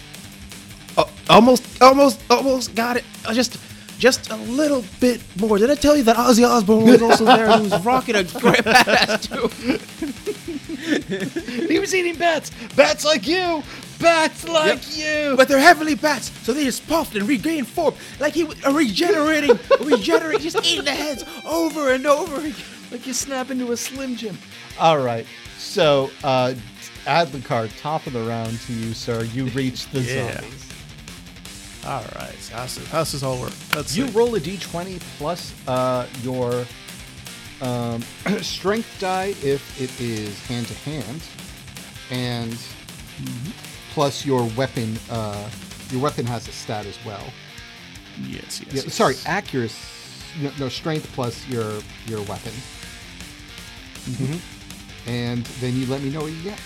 [0.98, 3.04] Oh, almost, almost, almost got it.
[3.26, 3.58] Uh, Just,
[4.00, 5.58] just a little bit more.
[5.58, 7.50] Did I tell you that Ozzy Osbourne was also there?
[7.58, 9.50] He was rocking a great badass too.
[11.68, 12.52] He was eating bats.
[12.76, 13.64] Bats like you.
[14.00, 15.36] Bats like you.
[15.38, 18.72] But they're heavily bats, so they just puffed and regained form, like he was uh,
[18.72, 22.56] regenerating, regenerating, just eating the heads over and over again.
[22.92, 24.38] like you snap into a Slim Jim.
[24.80, 25.26] All right.
[25.58, 26.54] So, uh,
[27.06, 29.24] Adlucard, top of the round to you, sir.
[29.24, 30.39] You reach the Yeah.
[30.39, 30.70] zombies.
[31.86, 32.36] All right.
[32.39, 33.51] So how's this, how's this all work?
[33.76, 34.14] Let's You see.
[34.14, 36.66] roll a d20 plus uh, your
[37.62, 38.01] um,
[38.41, 41.22] strength die if it is hand to hand,
[42.10, 42.58] and
[43.93, 44.97] plus your weapon.
[45.10, 45.49] Uh,
[45.91, 47.24] your weapon has a stat as well.
[48.28, 48.74] Yes, yes.
[48.74, 48.93] Yeah, yes.
[48.93, 49.78] sorry, accuracy.
[50.41, 52.54] No, no, strength plus your your weapon.
[55.06, 56.60] And then you let me know what you get.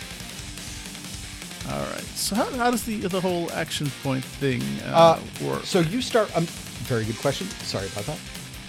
[1.70, 2.02] All right.
[2.16, 5.64] So how, how does the the whole action point thing uh, Uh, work?
[5.66, 6.36] So you start.
[6.36, 6.46] Um,
[6.88, 7.48] very good question.
[7.64, 8.20] Sorry about that.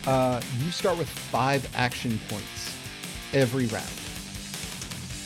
[0.06, 2.74] Uh, you start with five action points
[3.32, 3.86] every round.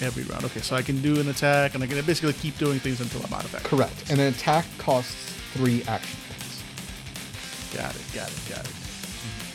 [0.02, 0.44] Every round.
[0.44, 3.22] Okay, so I can do an attack, and I can basically keep doing things until
[3.24, 3.70] I'm out of action.
[3.70, 4.10] Correct.
[4.10, 5.14] And an attack costs
[5.54, 6.62] three action points.
[7.74, 8.02] Got it.
[8.12, 8.42] Got it.
[8.48, 8.74] Got it.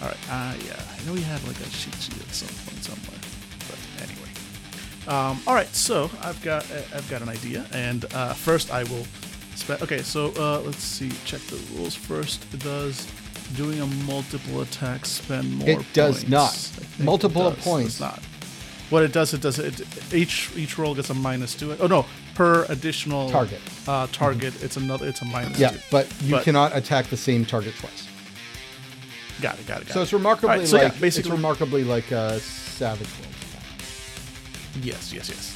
[0.01, 0.17] All right.
[0.29, 0.79] Ah, yeah.
[0.79, 3.16] I know we had like a cheat sheet at some point somewhere.
[5.07, 5.67] Um, all right.
[5.73, 9.05] So I've got uh, I've got an idea, and uh, first I will.
[9.55, 10.01] Spe- okay.
[10.01, 11.09] So uh, let's see.
[11.25, 12.45] Check the rules first.
[12.53, 13.07] It does
[13.55, 15.69] doing a multiple attack spend more.
[15.69, 16.29] It does points.
[16.29, 16.51] not.
[16.53, 17.63] Think it does.
[17.63, 17.87] points.
[17.93, 18.19] It's not.
[18.89, 19.81] What it does, it does it.
[20.13, 21.79] Each each roll gets a minus to it.
[21.81, 22.05] Oh no,
[22.35, 23.59] per additional Target.
[23.85, 25.05] Uh, target, it's another.
[25.07, 25.59] It's a minus.
[25.59, 25.79] Yeah, to.
[25.91, 28.07] but you But- cannot attack the same target twice.
[29.41, 29.67] Got it.
[29.67, 29.87] Got it.
[29.87, 30.03] Got So it.
[30.03, 33.33] it's remarkably Alright, so yeah, like it's basically- remarkably like a savage world.
[34.81, 35.55] Yes, yes, yes.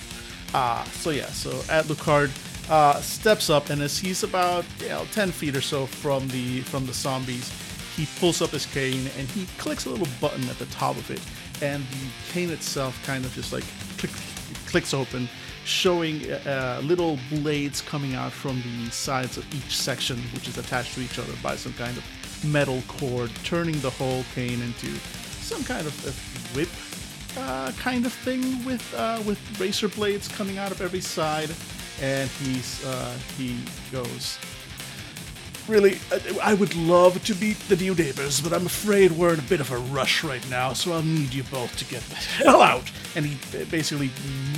[0.53, 2.29] Uh, so yeah, so Adlucard
[2.69, 6.61] uh, steps up, and as he's about you know, ten feet or so from the
[6.61, 7.51] from the zombies,
[7.95, 11.09] he pulls up his cane and he clicks a little button at the top of
[11.09, 11.21] it,
[11.63, 13.63] and the cane itself kind of just like
[13.97, 14.11] click,
[14.67, 15.29] clicks open,
[15.63, 20.95] showing uh, little blades coming out from the sides of each section, which is attached
[20.95, 24.87] to each other by some kind of metal cord, turning the whole cane into
[25.41, 26.69] some kind of a whip
[27.37, 31.49] uh, kind of thing with uh, with razor blades coming out of every side,
[32.01, 33.57] and he's uh, he
[33.91, 34.37] goes.
[35.67, 35.99] Really,
[36.41, 39.61] I- would love to beat the new neighbors, but I'm afraid we're in a bit
[39.61, 42.91] of a rush right now, so I'll need you both to get the hell out.
[43.15, 44.07] And he basically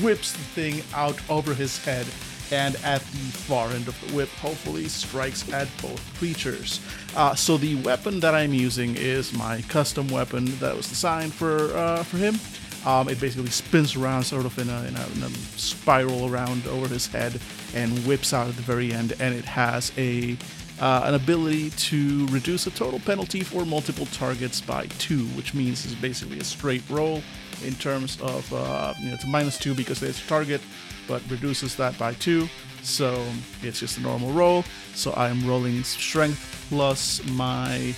[0.01, 2.07] whips the thing out over his head,
[2.51, 3.17] and at the
[3.47, 6.79] far end of the whip, hopefully strikes at both creatures.
[7.15, 11.75] Uh, so the weapon that I'm using is my custom weapon that was designed for
[11.77, 12.39] uh, for him.
[12.85, 16.67] Um, it basically spins around, sort of in a, in, a, in a spiral around
[16.67, 17.39] over his head,
[17.73, 19.13] and whips out at the very end.
[19.19, 20.37] And it has a
[20.79, 25.85] uh, an ability to reduce a total penalty for multiple targets by two, which means
[25.85, 27.21] it's basically a straight roll
[27.63, 30.61] in terms of uh, you know it's a minus two because there's a target,
[31.07, 32.47] but reduces that by two.
[32.81, 33.23] So
[33.61, 34.65] it's just a normal roll.
[34.93, 37.95] So I'm rolling strength plus my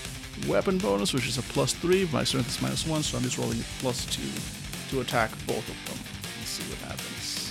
[0.47, 2.07] weapon bonus, which is a plus three.
[2.11, 4.54] My strength is minus one, so I'm just rolling a plus two
[4.89, 5.97] to attack both of them.
[6.39, 7.41] Let's see what happens.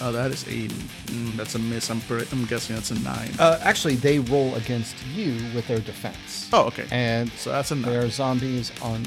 [0.00, 1.88] Oh, that is a mm, that's a miss.
[1.90, 3.30] I'm pre- I'm guessing that's a nine.
[3.38, 6.48] Uh, actually, they roll against you with their defense.
[6.52, 6.86] oh, okay.
[6.90, 7.90] And so that's a nine.
[7.92, 9.06] there are zombies on.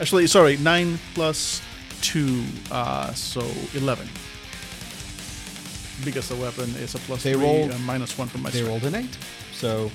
[0.00, 1.60] Actually, sorry, nine plus
[2.00, 3.40] two, uh, so
[3.74, 4.08] eleven.
[6.04, 8.62] Because the weapon is a plus They three, rolled- uh, minus one from my They
[8.62, 8.82] strength.
[8.84, 9.18] rolled an eight.
[9.52, 9.90] So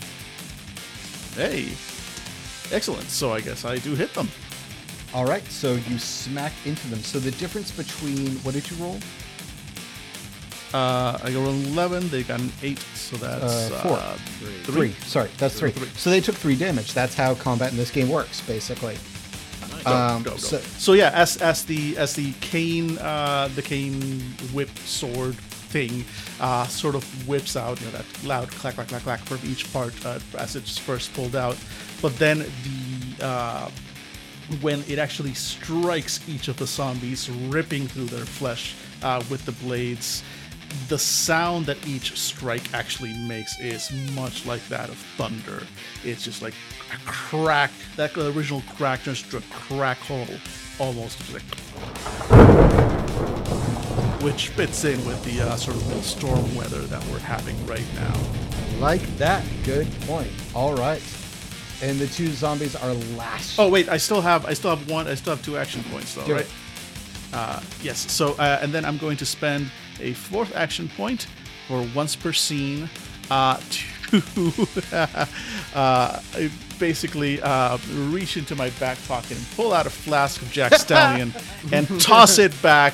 [1.35, 1.69] Hey,
[2.71, 3.09] excellent.
[3.09, 4.29] So I guess I do hit them.
[5.13, 5.43] all right.
[5.51, 6.99] So you smack into them.
[6.99, 8.97] So the difference between what did you roll?
[10.73, 12.09] Uh, I rolled an eleven.
[12.09, 13.97] They got an eight, so that's Uh, four.
[13.97, 14.17] uh,
[14.63, 14.95] Three.
[15.05, 15.69] Sorry, that's three.
[15.69, 15.87] Three.
[15.95, 16.93] So they took three damage.
[16.93, 18.97] That's how combat in this game works, basically.
[19.83, 20.41] Dope, Um, dope, dope.
[20.41, 24.21] so- So, yeah, as as the as the cane uh, the cane
[24.51, 25.35] whip sword
[25.73, 26.05] thing
[26.39, 29.63] uh, sort of whips out, you know, that loud clack clack clack clack from each
[29.73, 31.57] part uh, as it's first pulled out,
[32.01, 33.69] but then the uh,
[34.61, 39.53] when it actually strikes each of the zombies, ripping through their flesh uh, with the
[39.65, 40.23] blades.
[40.87, 45.61] The sound that each strike actually makes is much like that of thunder.
[46.03, 46.55] It's just like
[46.91, 47.71] a crack.
[47.95, 50.25] That original crack turns to a crack hole,
[50.79, 52.92] almost just like,
[54.23, 58.13] which fits in with the uh, sort of storm weather that we're having right now.
[58.79, 59.43] Like that.
[59.65, 60.31] Good point.
[60.55, 61.01] All right.
[61.81, 63.59] And the two zombies are lashed.
[63.59, 66.15] Oh wait, I still have I still have one I still have two action points
[66.15, 66.49] though, Do right?
[67.33, 68.09] Uh, yes.
[68.11, 69.69] So uh, and then I'm going to spend
[69.99, 71.27] a fourth action point
[71.67, 72.89] for once per scene
[73.29, 74.67] uh, to
[75.73, 76.09] uh,
[76.79, 81.33] basically uh, reach into my back pocket and pull out a flask of Jack Stallion
[81.73, 82.93] and toss it back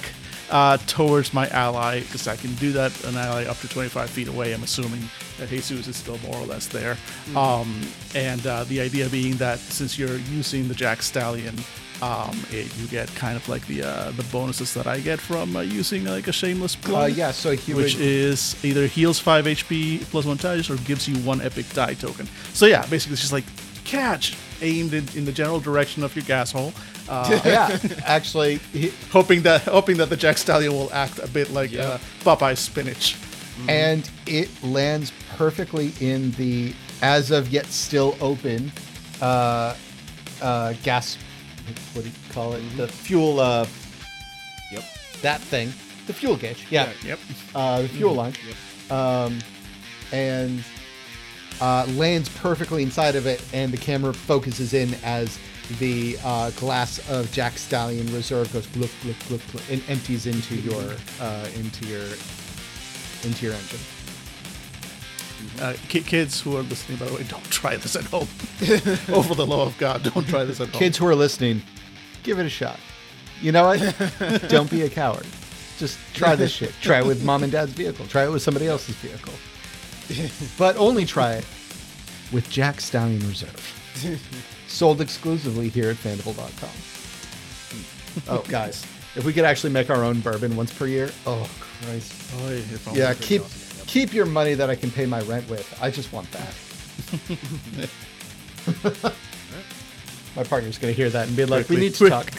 [0.49, 4.27] uh, towards my ally because I can do that an ally up to 25 feet
[4.27, 4.53] away.
[4.53, 5.01] I'm assuming
[5.37, 6.97] that Jesus is still more or less there.
[7.35, 7.81] Um,
[8.15, 11.55] and uh, the idea being that since you're using the Jack Stallion,
[12.01, 15.55] um, it, you get kind of like the uh, the bonuses that I get from
[15.55, 18.01] uh, using like a shameless Uh, yeah, so he Which would.
[18.03, 22.27] is either heals 5 HP plus 1 touch or gives you 1 epic die token.
[22.53, 23.43] So, yeah, basically, it's just like
[23.89, 26.73] catch aimed in, in the general direction of your gas hole.
[27.07, 31.51] Uh, yeah, actually, he, hoping that hoping that the Jack Stallion will act a bit
[31.51, 33.15] like uh, Popeye's spinach.
[33.67, 38.71] and it lands perfectly in the as of yet still open
[39.21, 39.75] uh,
[40.41, 41.17] uh, gas.
[41.93, 42.61] What do you call it?
[42.77, 43.39] The fuel.
[43.39, 43.65] Uh,
[44.71, 44.83] Yep.
[45.23, 45.73] that thing.
[46.05, 46.67] The fuel gauge.
[46.69, 46.91] Yeah.
[47.03, 47.19] Yep.
[47.55, 48.33] Uh, the fuel line.
[48.91, 49.39] Um,
[50.11, 50.63] and
[51.61, 55.37] uh, lands perfectly inside of it, and the camera focuses in as
[55.79, 60.95] the uh, glass of Jack Stallion Reserve goes gloop gloop, gloop and empties into your
[61.21, 62.05] uh, into your
[63.23, 63.79] into your engine.
[65.61, 68.27] Uh, kids who are listening, by the way, don't try this at home.
[69.15, 70.79] Over the law of God, don't try this at home.
[70.79, 71.61] Kids who are listening,
[72.23, 72.79] give it a shot.
[73.41, 74.49] You know what?
[74.49, 75.25] Don't be a coward.
[75.77, 76.73] Just try this shit.
[76.81, 78.05] Try it with mom and dad's vehicle.
[78.07, 79.31] Try it with somebody else's vehicle.
[80.57, 81.45] But only try it
[82.31, 84.19] with Jack Stallion Reserve.
[84.67, 86.69] Sold exclusively here at Fandible.com.
[88.27, 91.49] Oh, oh, guys, if we could actually make our own bourbon once per year, oh
[91.59, 92.13] Christ!
[92.41, 92.87] Oy, if.
[92.93, 93.43] Yeah, keep
[93.87, 95.77] keep your money that I can pay my rent with.
[95.81, 96.53] I just want that.
[100.35, 102.11] my partner's gonna hear that and be like, "We need to quick.
[102.11, 102.31] talk."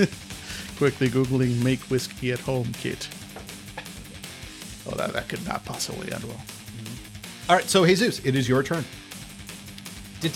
[0.78, 3.08] Quickly googling "make whiskey at home" kit.
[4.90, 6.40] Oh, that, that could not possibly end well.
[7.48, 8.84] All right, so Jesus, it is your turn.
[10.22, 10.32] Is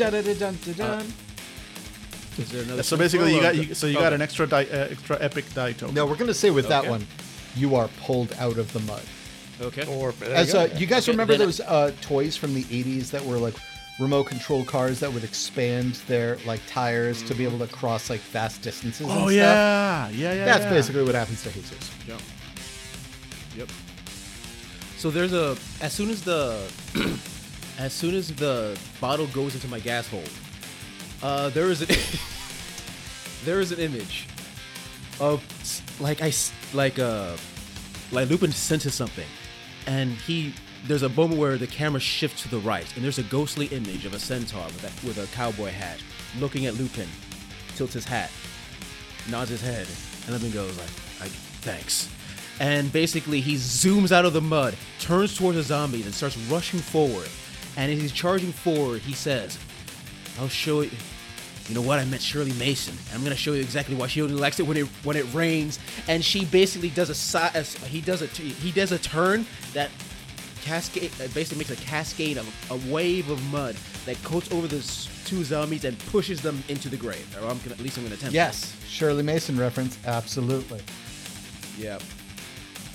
[2.86, 5.72] So basically, you got you, so you got an extra die, uh, extra epic die
[5.72, 5.94] token.
[5.94, 7.06] No, we're gonna say with that one,
[7.54, 9.02] you are pulled out of the mud.
[9.60, 9.86] Okay.
[9.86, 13.24] Or As uh, you guys Okay, remember then- those uh, toys from the '80s that
[13.24, 13.54] were like
[14.00, 18.20] remote control cars that would expand their like tires to be able to cross like
[18.20, 19.02] vast distances.
[19.02, 19.32] and oh stuff?
[19.32, 20.44] yeah, yeah, yeah.
[20.44, 20.70] That's yeah.
[20.70, 21.90] basically what happens to Jesus.
[22.08, 22.20] Yep.
[23.58, 23.68] Yep.
[25.04, 26.66] So there's a as soon as the
[27.78, 30.24] as soon as the bottle goes into my gas hole,
[31.22, 31.88] uh, there is an
[33.44, 34.26] there is an image
[35.20, 35.44] of
[36.00, 36.32] like I
[36.72, 37.36] like uh
[38.12, 39.28] like Lupin senses something,
[39.86, 40.54] and he
[40.86, 44.06] there's a moment where the camera shifts to the right, and there's a ghostly image
[44.06, 45.98] of a centaur with a, with a cowboy hat
[46.40, 47.10] looking at Lupin,
[47.76, 48.30] tilts his hat,
[49.28, 49.86] nods his head,
[50.24, 51.28] and Lupin goes like,
[51.60, 52.08] "Thanks."
[52.60, 56.80] And basically, he zooms out of the mud, turns towards the zombies, and starts rushing
[56.80, 57.28] forward.
[57.76, 59.58] And as he's charging forward, he says,
[60.38, 60.90] "I'll show you."
[61.68, 61.98] You know what?
[61.98, 62.96] I met Shirley Mason.
[63.14, 65.78] I'm gonna show you exactly why she only likes it when it when it rains.
[66.08, 69.90] And she basically does a si- he does a he does a turn that
[70.62, 73.76] cascade basically makes a cascade of a wave of mud
[74.06, 74.80] that coats over the
[75.24, 77.26] two zombies and pushes them into the grave.
[77.40, 78.34] Or I'm gonna, at least I'm gonna attempt.
[78.34, 80.80] Yes, Shirley Mason reference, absolutely.
[81.78, 81.98] Yeah.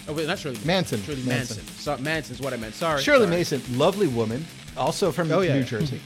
[0.09, 1.01] Oh wait, not Shirley Manson.
[1.03, 1.57] Shirley Manson.
[1.57, 1.63] Manson.
[1.75, 2.73] So, Manson's what I meant.
[2.73, 2.99] Sorry.
[3.01, 3.37] Shirley sorry.
[3.37, 4.43] Mason, lovely woman,
[4.75, 5.65] also from Oh, yeah, New yeah.
[5.65, 6.01] Jersey.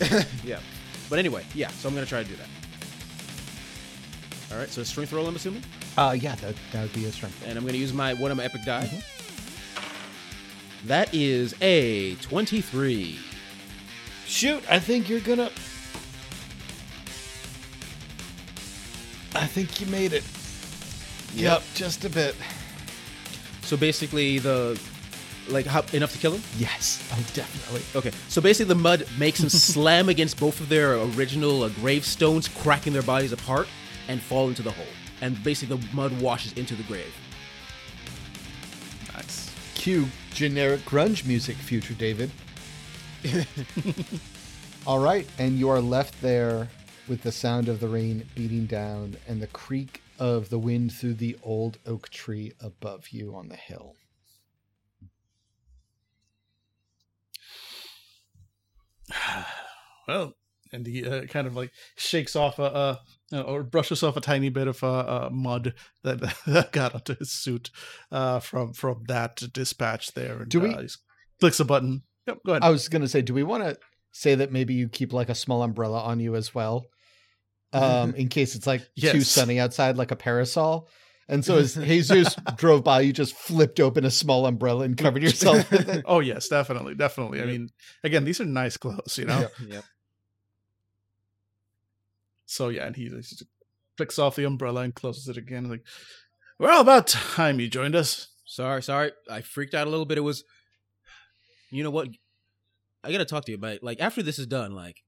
[0.44, 0.58] Yeah.
[1.08, 1.68] But anyway, yeah.
[1.68, 2.48] So I'm gonna try to do that.
[4.52, 4.68] All right.
[4.68, 5.62] So strength roll, I'm assuming,
[5.96, 7.40] Uh, yeah, that, that would be a strength.
[7.42, 7.50] roll.
[7.50, 8.90] and I'm gonna use my one of my epic die.
[10.86, 13.18] That is a 23.
[14.26, 15.50] Shoot, I think you're gonna.
[19.36, 20.24] I think you made it.
[21.34, 22.34] Yep, just a bit.
[23.74, 24.80] So basically, the
[25.48, 26.42] like how, enough to kill him.
[26.58, 27.82] Yes, oh, definitely.
[27.96, 32.46] Okay, so basically the mud makes them slam against both of their original uh, gravestones,
[32.46, 33.66] cracking their bodies apart,
[34.06, 34.86] and fall into the hole.
[35.22, 37.12] And basically the mud washes into the grave.
[39.12, 39.50] nice.
[39.74, 42.30] Cue generic grunge music, future David.
[44.86, 46.68] All right, and you are left there
[47.08, 51.14] with the sound of the rain beating down and the creak of the wind through
[51.14, 53.96] the old oak tree above you on the hill.
[60.08, 60.34] well,
[60.72, 63.00] and he uh, kind of like shakes off a,
[63.32, 67.30] or brushes off a tiny bit of uh, uh, mud that, that got onto his
[67.30, 67.70] suit
[68.10, 70.38] uh, from from that dispatch there.
[70.42, 70.88] And, Do we-
[71.40, 72.02] clicks a button.
[72.26, 72.62] Yep, go ahead.
[72.62, 73.76] I was going to say, do we want to
[74.12, 76.86] say that maybe you keep like a small umbrella on you as well,
[77.74, 80.88] um, in case it's like too sunny outside, like a parasol?
[81.28, 85.22] And so as Jesus drove by, you just flipped open a small umbrella and covered
[85.22, 86.04] yourself with it.
[86.06, 87.40] oh yes, definitely, definitely.
[87.40, 87.70] I mean,
[88.02, 89.40] again, these are nice clothes, you know.
[89.40, 89.74] Yeah.
[89.74, 89.84] Yep.
[92.46, 93.44] So yeah, and he just
[93.96, 95.68] flicks off the umbrella and closes it again.
[95.68, 95.84] Like,
[96.58, 98.28] well, about time you joined us.
[98.44, 99.12] Sorry, sorry.
[99.30, 100.18] I freaked out a little bit.
[100.18, 100.44] It was,
[101.70, 102.08] you know what?
[103.02, 104.74] I gotta talk to you about like after this is done.
[104.74, 105.02] Like,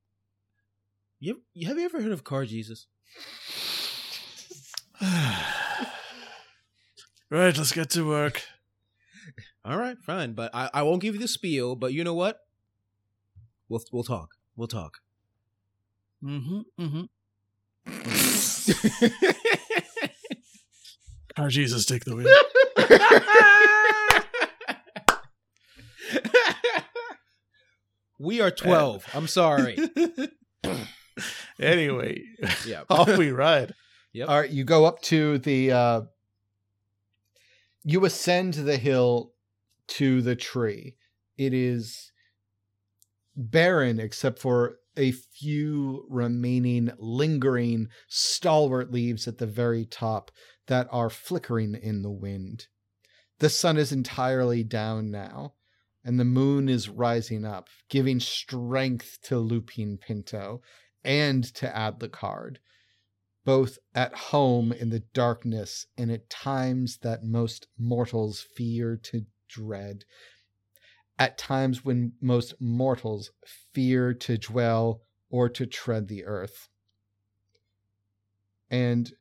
[1.19, 2.87] you, you have you ever heard of Car Jesus?
[5.03, 5.87] right,
[7.31, 8.43] let's get to work.
[9.65, 11.75] All right, fine, but I, I won't give you the spiel.
[11.75, 12.41] But you know what?
[13.69, 14.37] We'll we'll talk.
[14.55, 14.99] We'll talk.
[16.23, 16.61] Mm-hmm.
[16.81, 17.03] Mm-hmm.
[21.37, 22.29] Our Jesus, take the wheel.
[28.19, 29.05] we are twelve.
[29.15, 29.79] I'm sorry.
[31.61, 32.23] anyway,
[32.67, 32.83] Yeah.
[32.91, 33.75] off we ride.
[34.13, 34.29] Yep.
[34.29, 36.01] All right, you go up to the uh
[37.85, 39.33] you ascend the hill
[39.89, 40.97] to the tree.
[41.37, 42.11] It is
[43.37, 50.31] barren except for a few remaining lingering stalwart leaves at the very top
[50.67, 52.67] that are flickering in the wind.
[53.39, 55.55] The sun is entirely down now,
[56.03, 60.63] and the moon is rising up, giving strength to Lupin Pinto
[61.07, 62.57] and to Adlucard,
[63.45, 70.05] both at home in the darkness and at times that most mortals fear to dread,
[71.19, 73.31] at times when most mortals
[73.73, 75.01] fear to dwell
[75.31, 76.69] or to tread the earth.
[78.69, 79.13] And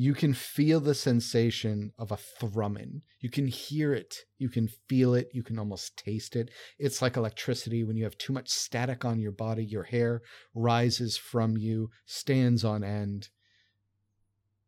[0.00, 3.02] you can feel the sensation of a thrumming.
[3.18, 4.14] You can hear it.
[4.38, 5.28] You can feel it.
[5.32, 6.52] You can almost taste it.
[6.78, 9.64] It's like electricity when you have too much static on your body.
[9.64, 10.22] Your hair
[10.54, 13.30] rises from you, stands on end,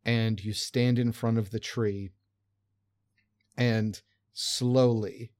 [0.04, 2.10] and you stand in front of the tree.
[3.56, 4.02] And
[4.32, 5.30] slowly,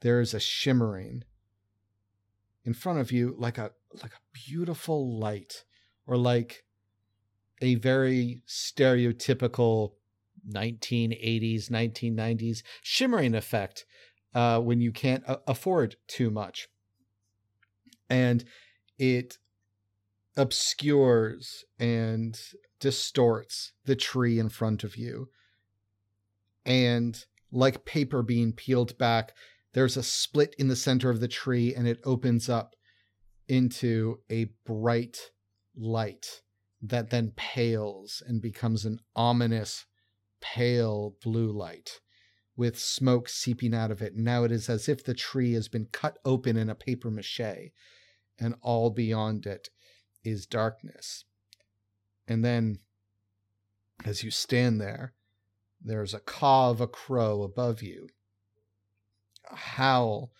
[0.00, 1.24] there is a shimmering
[2.64, 3.72] in front of you, like a
[4.02, 5.64] like a beautiful light,
[6.06, 6.64] or like
[7.60, 9.92] a very stereotypical
[10.50, 13.84] 1980s, 1990s shimmering effect
[14.34, 16.68] uh, when you can't a- afford too much.
[18.08, 18.44] And
[18.98, 19.38] it
[20.36, 22.38] obscures and
[22.78, 25.28] distorts the tree in front of you.
[26.64, 29.32] And like paper being peeled back,
[29.72, 32.76] there's a split in the center of the tree and it opens up
[33.48, 35.30] into a bright
[35.76, 36.42] light
[36.82, 39.86] that then pales and becomes an ominous
[40.40, 42.00] pale blue light
[42.56, 44.16] with smoke seeping out of it.
[44.16, 47.72] Now it is as if the tree has been cut open in a paper mache,
[48.38, 49.68] and all beyond it
[50.24, 51.24] is darkness.
[52.26, 52.80] And then,
[54.04, 55.14] as you stand there,
[55.82, 58.08] there's a caw of a crow above you,
[59.50, 60.32] a howl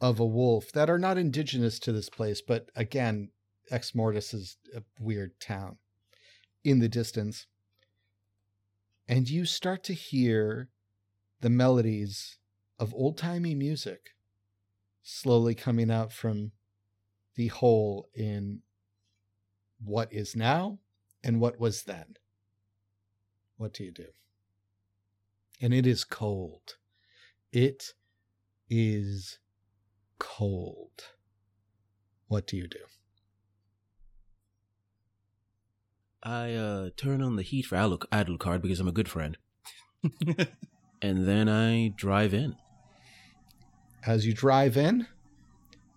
[0.00, 3.30] of a wolf that are not indigenous to this place, but again,
[3.70, 5.76] Ex Mortis is a uh, weird town
[6.64, 7.46] in the distance.
[9.08, 10.68] And you start to hear
[11.40, 12.38] the melodies
[12.78, 14.10] of old timey music
[15.02, 16.52] slowly coming out from
[17.36, 18.62] the hole in
[19.84, 20.78] what is now
[21.22, 22.16] and what was then.
[23.56, 24.06] What do you do?
[25.60, 26.76] And it is cold.
[27.52, 27.92] It
[28.68, 29.38] is
[30.18, 31.04] cold.
[32.28, 32.78] What do you do?
[36.26, 39.38] I uh, turn on the heat for Adel, Adlucard because I'm a good friend,
[41.00, 42.56] and then I drive in.
[44.04, 45.06] As you drive in,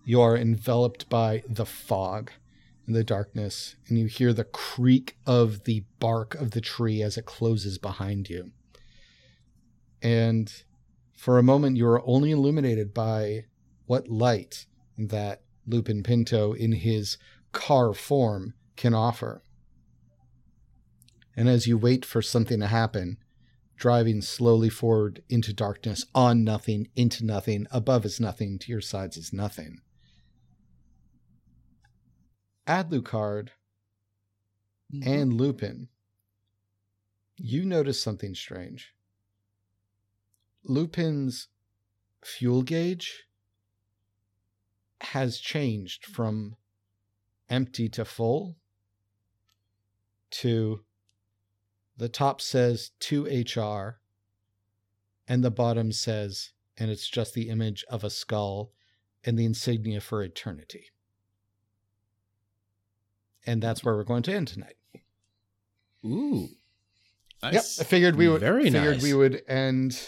[0.05, 2.29] you are enveloped by the fog
[2.85, 7.17] and the darkness, and you hear the creak of the bark of the tree as
[7.17, 8.51] it closes behind you.
[9.99, 10.53] And
[11.17, 13.45] for a moment, you are only illuminated by
[13.87, 17.17] what light that Lupin Pinto in his
[17.51, 19.41] car form can offer.
[21.39, 23.17] And as you wait for something to happen,
[23.77, 29.15] driving slowly forward into darkness, on nothing, into nothing, above is nothing, to your sides
[29.15, 29.79] is nothing.
[32.67, 33.49] Adlucard
[34.93, 35.07] Mm-hmm.
[35.07, 35.87] and Lupin,
[37.37, 38.95] you notice something strange.
[40.63, 41.47] Lupin's
[42.23, 43.25] fuel gauge
[45.01, 46.55] has changed from
[47.49, 48.57] empty to full
[50.31, 50.83] to
[51.99, 53.95] the top says 2HR
[55.27, 58.71] and the bottom says, and it's just the image of a skull
[59.25, 60.85] and the insignia for eternity.
[63.45, 64.75] And that's where we're going to end tonight.
[66.05, 66.47] Ooh.
[67.43, 67.77] nice.
[67.77, 69.03] Yep, I figured we would Very figured nice.
[69.03, 69.99] we would end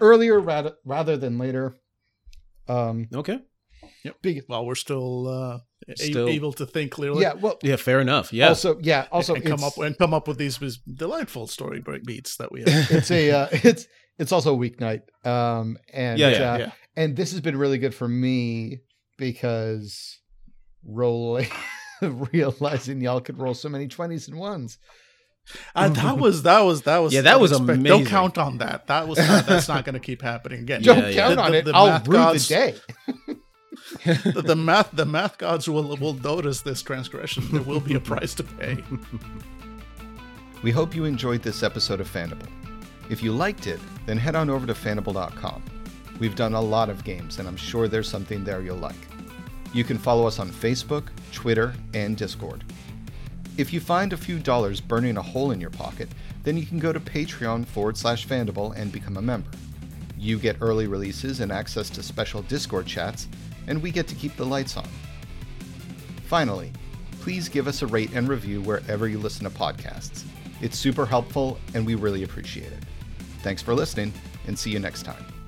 [0.00, 1.74] earlier rather rather than later.
[2.66, 3.40] Um, Okay.
[4.22, 5.58] Big, well, we're still, uh,
[5.88, 7.22] a- able to think clearly.
[7.22, 7.34] yeah.
[7.34, 8.32] Well, Yeah, fair enough.
[8.32, 8.48] Yeah.
[8.48, 12.04] also, yeah, also, and come up and come up with these, these delightful story break
[12.04, 12.68] beats that we have.
[12.90, 13.86] it's a uh, it's
[14.18, 15.02] it's also a weeknight.
[15.26, 16.70] Um, and Yeah, yeah, uh, yeah.
[16.96, 18.80] and this has been really good for me
[19.18, 20.18] because
[20.84, 21.48] rolling,
[22.02, 24.78] realizing y'all could roll so many twenties and ones.
[25.74, 27.80] Uh, that was that was that was Yeah, that was unexpected.
[27.80, 27.98] amazing.
[28.04, 28.86] Don't count on that.
[28.88, 30.82] That was not, that's not going to keep happening again.
[30.82, 31.14] Don't Yeah, yeah.
[31.14, 31.64] count The- on the- it.
[31.64, 32.74] the I'll math rue the day.
[34.04, 37.44] the, the math the math gods will will notice this transgression.
[37.50, 38.82] There will be a price to pay.
[40.62, 42.46] We hope you enjoyed this episode of Fandible.
[43.08, 45.62] If you liked it, then head on over to fandible.com.
[46.18, 49.08] We've done a lot of games, and I'm sure there's something there you'll like.
[49.72, 52.62] You can follow us on Facebook, Twitter, and Discord.
[53.56, 56.10] If you find a few dollars burning a hole in your pocket,
[56.42, 59.50] then you can go to Patreon forward slash Fandible and become a member.
[60.18, 63.28] You get early releases and access to special Discord chats,
[63.66, 64.88] and we get to keep the lights on.
[66.24, 66.72] Finally,
[67.20, 70.24] please give us a rate and review wherever you listen to podcasts.
[70.60, 72.84] It's super helpful, and we really appreciate it.
[73.42, 74.12] Thanks for listening,
[74.46, 75.39] and see you next time.